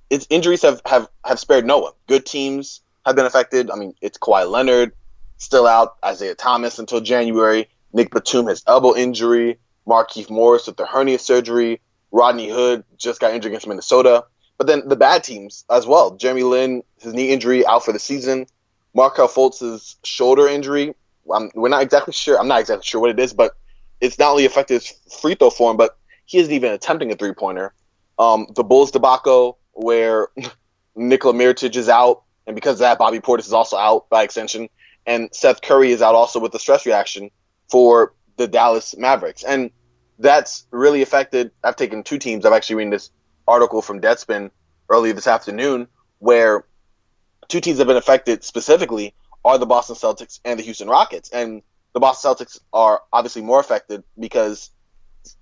[0.09, 1.93] its injuries have, have, have spared no one.
[2.07, 3.69] Good teams have been affected.
[3.69, 4.93] I mean, it's Kawhi Leonard
[5.37, 10.85] still out, Isaiah Thomas until January, Nick Batum has elbow injury, Markieff Morris with the
[10.85, 11.79] hernia surgery,
[12.11, 14.25] Rodney Hood just got injured against Minnesota.
[14.57, 16.15] But then the bad teams as well.
[16.15, 18.47] Jeremy Lin, his knee injury out for the season.
[18.95, 20.95] Markelle Fultz's shoulder injury.
[21.33, 22.39] I'm, we're not exactly sure.
[22.39, 23.53] I'm not exactly sure what it is, but
[24.01, 27.33] it's not only affected his free throw form, but he isn't even attempting a three
[27.33, 27.73] pointer.
[28.19, 30.29] Um, the Bulls debacle where
[30.95, 34.69] Nikola Mirotic is out, and because of that, Bobby Portis is also out by extension,
[35.05, 37.29] and Seth Curry is out also with the stress reaction
[37.69, 39.71] for the Dallas Mavericks, and
[40.19, 41.51] that's really affected.
[41.63, 42.45] I've taken two teams.
[42.45, 43.11] I've actually read this
[43.47, 44.51] article from Deadspin
[44.89, 45.87] earlier this afternoon
[46.19, 46.65] where
[47.47, 49.13] two teams have been affected specifically
[49.45, 51.61] are the Boston Celtics and the Houston Rockets, and
[51.93, 54.69] the Boston Celtics are obviously more affected because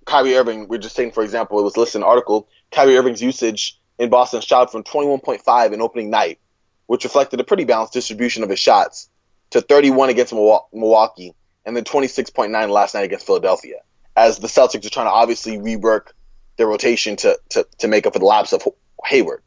[0.04, 0.68] Kyrie Irving.
[0.68, 2.48] We're just saying, for example, it was listed in an article.
[2.70, 6.38] Kyrie Irving's usage in Boston shot from 21.5 in opening night,
[6.86, 9.08] which reflected a pretty balanced distribution of his shots,
[9.50, 11.34] to 31 against Milwaukee,
[11.64, 13.76] and then 26.9 last night against Philadelphia.
[14.16, 16.12] As the Celtics are trying to obviously rework
[16.56, 18.66] their rotation to, to, to make up for the lapse of
[19.04, 19.42] Hayward.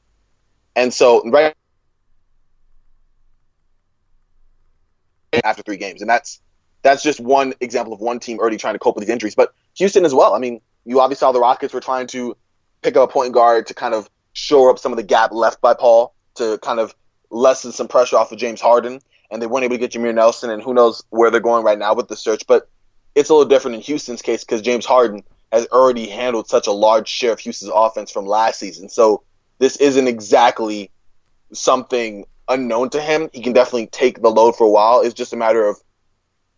[0.76, 1.56] And so, right
[5.44, 6.42] after three games, and that's
[6.82, 9.36] that's just one example of one team already trying to cope with these injuries.
[9.36, 10.34] But Houston as well.
[10.34, 12.38] I mean, you obviously saw the Rockets were trying to
[12.82, 15.62] pick up a point guard to kind of shore up some of the gap left
[15.62, 16.96] by Paul to kind of
[17.30, 19.02] lessen some pressure off of James Harden.
[19.32, 21.78] And they weren't able to get Jameer Nelson, and who knows where they're going right
[21.78, 22.48] now with the search.
[22.48, 22.68] But
[23.14, 26.72] it's a little different in Houston's case because James Harden has already handled such a
[26.72, 28.90] large share of Houston's offense from last season.
[28.90, 29.24] So
[29.60, 30.90] this isn't exactly
[31.54, 33.30] something unknown to him.
[33.34, 35.02] He can definitely take the load for a while.
[35.02, 35.78] It's just a matter of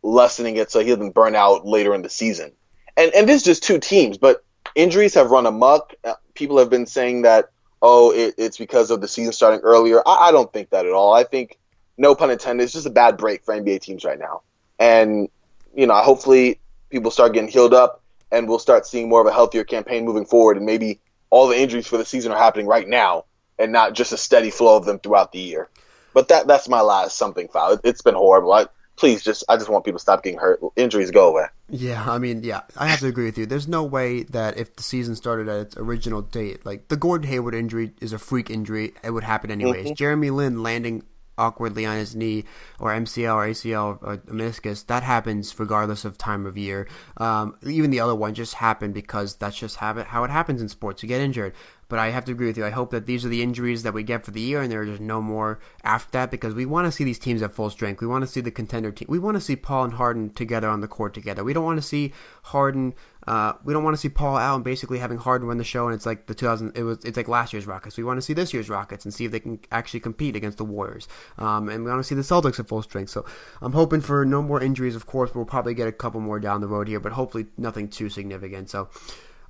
[0.02, 2.52] lessening it so he doesn't burn out later in the season.
[2.98, 4.44] And and this is just two teams, but
[4.76, 5.94] injuries have run amok.
[6.04, 10.02] Uh, people have been saying that oh, it, it's because of the season starting earlier.
[10.08, 11.14] I, I don't think that at all.
[11.14, 11.58] I think,
[11.98, 14.42] no pun intended, it's just a bad break for NBA teams right now.
[14.80, 15.30] And,
[15.76, 19.32] you know, hopefully people start getting healed up and we'll start seeing more of a
[19.32, 20.58] healthier campaign moving forward.
[20.58, 23.26] And maybe all the injuries for the season are happening right now
[23.60, 25.70] and not just a steady flow of them throughout the year.
[26.14, 27.74] But that that's my last something foul.
[27.74, 28.52] It, it's been horrible.
[28.54, 30.60] I, please just I just want people to stop getting hurt.
[30.76, 31.46] Injuries go away.
[31.70, 33.46] Yeah, I mean, yeah, I have to agree with you.
[33.46, 37.28] There's no way that if the season started at its original date, like the Gordon
[37.28, 39.86] Hayward injury is a freak injury, it would happen anyways.
[39.86, 39.94] Mm-hmm.
[39.94, 41.04] Jeremy Lin landing
[41.38, 42.46] awkwardly on his knee
[42.80, 46.88] or MCL or ACL or meniscus, that happens regardless of time of year.
[47.18, 50.70] Um, even the other one just happened because that's just habit, how it happens in
[50.70, 51.02] sports.
[51.02, 51.54] You get injured.
[51.92, 52.66] But I have to agree with you.
[52.66, 54.80] I hope that these are the injuries that we get for the year, and there
[54.80, 57.70] are just no more after that because we want to see these teams at full
[57.70, 58.00] strength.
[58.00, 59.08] We want to see the contender team.
[59.10, 61.44] We want to see Paul and Harden together on the court together.
[61.44, 62.14] We don't want to see
[62.44, 62.94] Harden.
[63.28, 65.86] Uh, we don't want to see Paul out and basically having Harden run the show,
[65.86, 66.78] and it's like the 2000.
[66.78, 67.04] It was.
[67.04, 67.98] It's like last year's Rockets.
[67.98, 70.60] We want to see this year's Rockets and see if they can actually compete against
[70.60, 71.10] the Warriors.
[71.38, 73.10] Um, and we want to see the Celtics at full strength.
[73.10, 73.26] So
[73.62, 74.96] I'm hoping for no more injuries.
[74.96, 77.90] Of course, we'll probably get a couple more down the road here, but hopefully nothing
[77.90, 78.70] too significant.
[78.70, 78.88] So,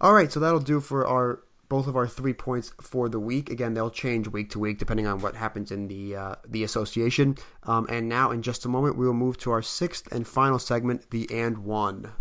[0.01, 0.31] all right.
[0.31, 3.49] So that'll do for our both of our three points for the week.
[3.49, 7.37] Again, they'll change week to week depending on what happens in the uh, the association.
[7.63, 10.59] Um, and now, in just a moment, we will move to our sixth and final
[10.59, 12.11] segment, the and one.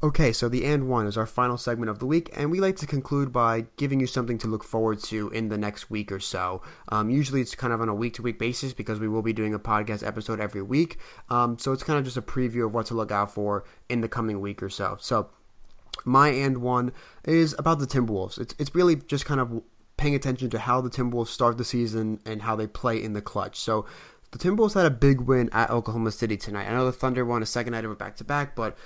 [0.00, 2.76] Okay, so the and one is our final segment of the week, and we like
[2.76, 6.20] to conclude by giving you something to look forward to in the next week or
[6.20, 6.62] so.
[6.90, 9.32] Um, usually it's kind of on a week to week basis because we will be
[9.32, 10.98] doing a podcast episode every week.
[11.30, 14.00] Um, so it's kind of just a preview of what to look out for in
[14.00, 14.98] the coming week or so.
[15.00, 15.30] So
[16.04, 16.92] my and one
[17.24, 18.38] is about the Timberwolves.
[18.38, 19.64] It's, it's really just kind of
[19.96, 23.20] paying attention to how the Timberwolves start the season and how they play in the
[23.20, 23.58] clutch.
[23.58, 23.84] So
[24.30, 26.68] the Timberwolves had a big win at Oklahoma City tonight.
[26.68, 28.76] I know the Thunder won a second night of it back to back, but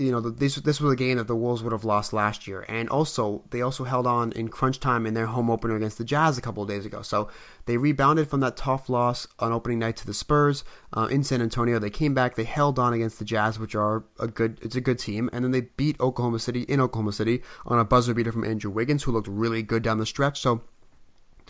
[0.00, 2.64] you know, this this was a game that the Wolves would have lost last year,
[2.68, 6.04] and also they also held on in crunch time in their home opener against the
[6.04, 7.02] Jazz a couple of days ago.
[7.02, 7.28] So
[7.66, 11.42] they rebounded from that tough loss on opening night to the Spurs uh, in San
[11.42, 11.78] Antonio.
[11.78, 14.80] They came back, they held on against the Jazz, which are a good, it's a
[14.80, 18.32] good team, and then they beat Oklahoma City in Oklahoma City on a buzzer beater
[18.32, 20.40] from Andrew Wiggins, who looked really good down the stretch.
[20.40, 20.62] So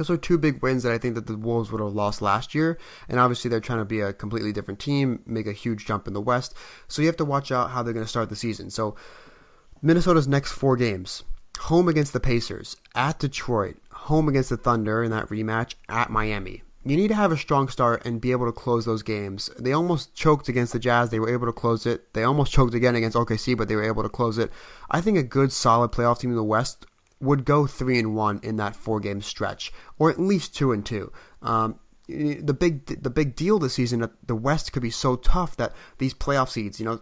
[0.00, 2.54] those are two big wins that I think that the Wolves would have lost last
[2.54, 2.78] year.
[3.06, 6.14] And obviously they're trying to be a completely different team, make a huge jump in
[6.14, 6.54] the West.
[6.88, 8.70] So you have to watch out how they're going to start the season.
[8.70, 8.96] So
[9.82, 11.22] Minnesota's next four games.
[11.58, 16.62] Home against the Pacers, at Detroit, home against the Thunder in that rematch, at Miami.
[16.82, 19.50] You need to have a strong start and be able to close those games.
[19.58, 21.10] They almost choked against the Jazz.
[21.10, 22.14] They were able to close it.
[22.14, 24.50] They almost choked again against OKC, but they were able to close it.
[24.90, 26.86] I think a good, solid playoff team in the West
[27.20, 30.84] would go three and one in that four game stretch, or at least two and
[30.84, 31.12] two.
[31.42, 35.56] Um, the big the big deal this season that the West could be so tough
[35.56, 37.00] that these playoff seeds, you know,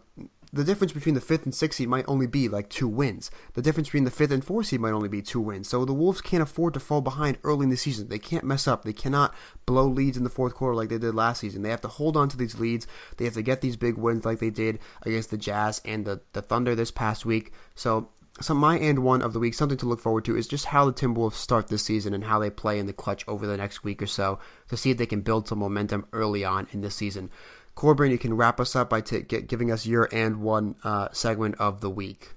[0.52, 3.30] the difference between the fifth and sixth seed might only be like two wins.
[3.54, 5.68] The difference between the fifth and fourth seed might only be two wins.
[5.68, 8.08] So the Wolves can't afford to fall behind early in the season.
[8.08, 8.84] They can't mess up.
[8.84, 9.34] They cannot
[9.66, 11.62] blow leads in the fourth quarter like they did last season.
[11.62, 12.86] They have to hold on to these leads.
[13.16, 16.20] They have to get these big wins like they did against the Jazz and the,
[16.32, 17.52] the Thunder this past week.
[17.74, 18.08] So
[18.40, 20.84] so my and one of the week, something to look forward to, is just how
[20.84, 23.84] the Timberwolves start this season and how they play in the clutch over the next
[23.84, 26.94] week or so to see if they can build some momentum early on in this
[26.94, 27.30] season.
[27.74, 31.08] Corban, you can wrap us up by t- get, giving us your and one uh,
[31.12, 32.30] segment of the week.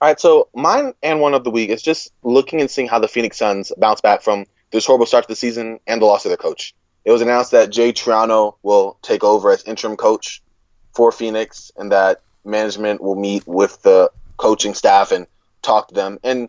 [0.00, 2.98] All right, so mine and one of the week is just looking and seeing how
[2.98, 6.24] the Phoenix Suns bounce back from this horrible start to the season and the loss
[6.24, 6.74] of their coach.
[7.04, 10.42] It was announced that Jay Triano will take over as interim coach
[10.94, 15.26] for Phoenix, and that management will meet with the coaching staff and
[15.62, 16.18] talk to them.
[16.22, 16.48] And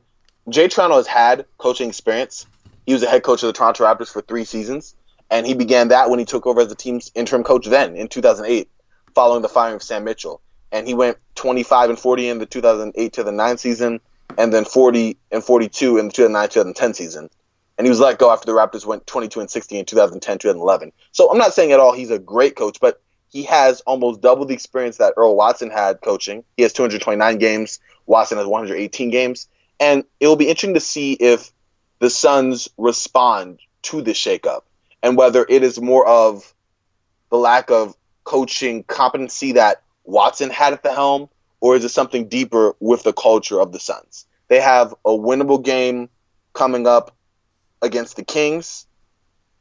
[0.50, 2.46] Jay Triano has had coaching experience.
[2.86, 4.96] He was a head coach of the Toronto Raptors for three seasons,
[5.32, 8.08] and he began that when he took over as the team's interim coach then in
[8.08, 8.70] 2008,
[9.16, 10.42] following the firing of Sam Mitchell.
[10.72, 14.02] And he went 25 and 40 in the 2008 to the 9 season,
[14.38, 17.30] and then 40 and 42 in the 2009 2010 season.
[17.78, 20.92] And he was let go after the Raptors went 22 and 60 in 2010 2011.
[21.12, 23.02] So I'm not saying at all he's a great coach, but
[23.36, 26.46] he has almost double the experience that Earl Watson had coaching.
[26.56, 27.82] He has 229 games.
[28.06, 29.50] Watson has 118 games.
[29.78, 31.52] And it will be interesting to see if
[32.00, 34.62] the Suns respond to this shakeup
[35.04, 36.54] and whether it is more of
[37.30, 41.28] the lack of coaching competency that Watson had at the helm
[41.60, 44.28] or is it something deeper with the culture of the Suns?
[44.48, 46.08] They have a winnable game
[46.54, 47.14] coming up
[47.82, 48.88] against the Kings,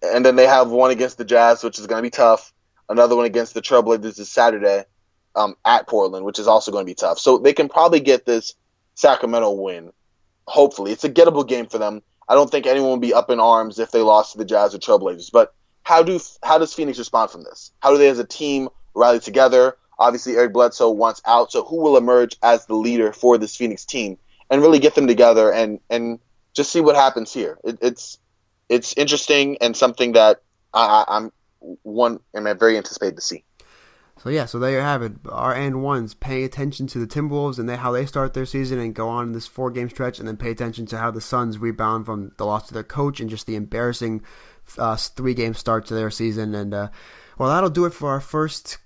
[0.00, 2.52] and then they have one against the Jazz, which is going to be tough
[2.88, 4.84] another one against the Trailblazers this Saturday
[5.34, 7.18] um, at Portland, which is also going to be tough.
[7.18, 8.54] So they can probably get this
[8.94, 9.92] Sacramento win.
[10.46, 12.02] Hopefully, it's a gettable game for them.
[12.28, 14.74] I don't think anyone will be up in arms if they lost to the Jazz
[14.74, 15.30] or Trailblazers.
[15.32, 17.72] But how do how does Phoenix respond from this?
[17.80, 19.76] How do they, as a team, rally together?
[19.98, 23.84] Obviously, Eric Bledsoe wants out, so who will emerge as the leader for this Phoenix
[23.84, 24.18] team
[24.50, 26.18] and really get them together and and
[26.52, 27.58] just see what happens here?
[27.64, 28.18] It, it's
[28.68, 31.32] it's interesting and something that I, I'm
[31.82, 33.44] one am I very anticipated to see.
[34.22, 35.12] So yeah, so there you have it.
[35.28, 38.78] Our and ones paying attention to the Timberwolves and they, how they start their season
[38.78, 41.58] and go on this four game stretch, and then pay attention to how the Suns
[41.58, 44.22] rebound from the loss to their coach and just the embarrassing
[44.78, 46.54] uh, three game start to their season.
[46.54, 46.88] And uh,
[47.38, 48.78] well, that'll do it for our first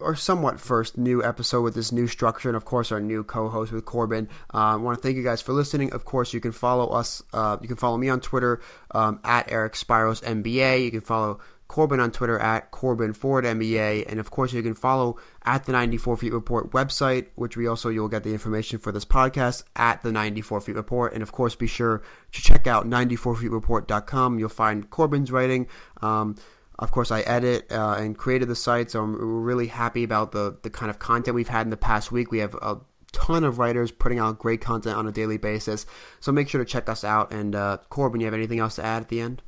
[0.00, 3.72] or somewhat first new episode with this new structure, and of course our new co-host
[3.72, 4.28] with Corban.
[4.52, 5.92] Uh, I want to thank you guys for listening.
[5.92, 7.22] Of course, you can follow us.
[7.32, 8.60] Uh, you can follow me on Twitter
[8.92, 10.84] um, at Eric Spyros NBA.
[10.84, 14.74] You can follow Corban on Twitter at Corban Ford NBA, and of course you can
[14.74, 18.92] follow at the 94 Feet Report website, which we also you'll get the information for
[18.92, 22.02] this podcast at the 94 Feet Report, and of course be sure
[22.32, 24.38] to check out 94feetreport.com.
[24.38, 25.66] You'll find Corban's writing.
[26.02, 26.36] Um,
[26.78, 30.56] of course, I edit uh, and created the site, so I'm really happy about the
[30.62, 32.30] the kind of content we've had in the past week.
[32.30, 32.78] We have a
[33.12, 35.86] ton of writers putting out great content on a daily basis,
[36.20, 37.32] so make sure to check us out.
[37.32, 39.42] And uh, Corban, you have anything else to add at the end?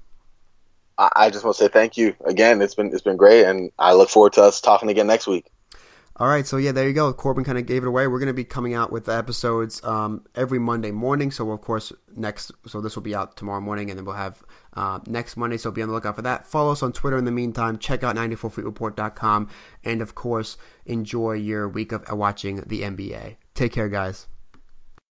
[0.99, 2.61] I just want to say thank you again.
[2.61, 5.47] It's been it's been great, and I look forward to us talking again next week.
[6.21, 7.13] All right, so yeah, there you go.
[7.13, 8.09] Corban kind of gave it away.
[8.09, 11.31] We're going to be coming out with episodes um, every Monday morning.
[11.31, 14.43] So of course, next, so this will be out tomorrow morning, and then we'll have
[14.75, 15.57] uh, next Monday.
[15.57, 16.45] So be on the lookout for that.
[16.45, 17.79] Follow us on Twitter in the meantime.
[17.79, 19.49] Check out 94feetreport.com,
[19.85, 23.37] and of course, enjoy your week of watching the NBA.
[23.55, 24.27] Take care, guys.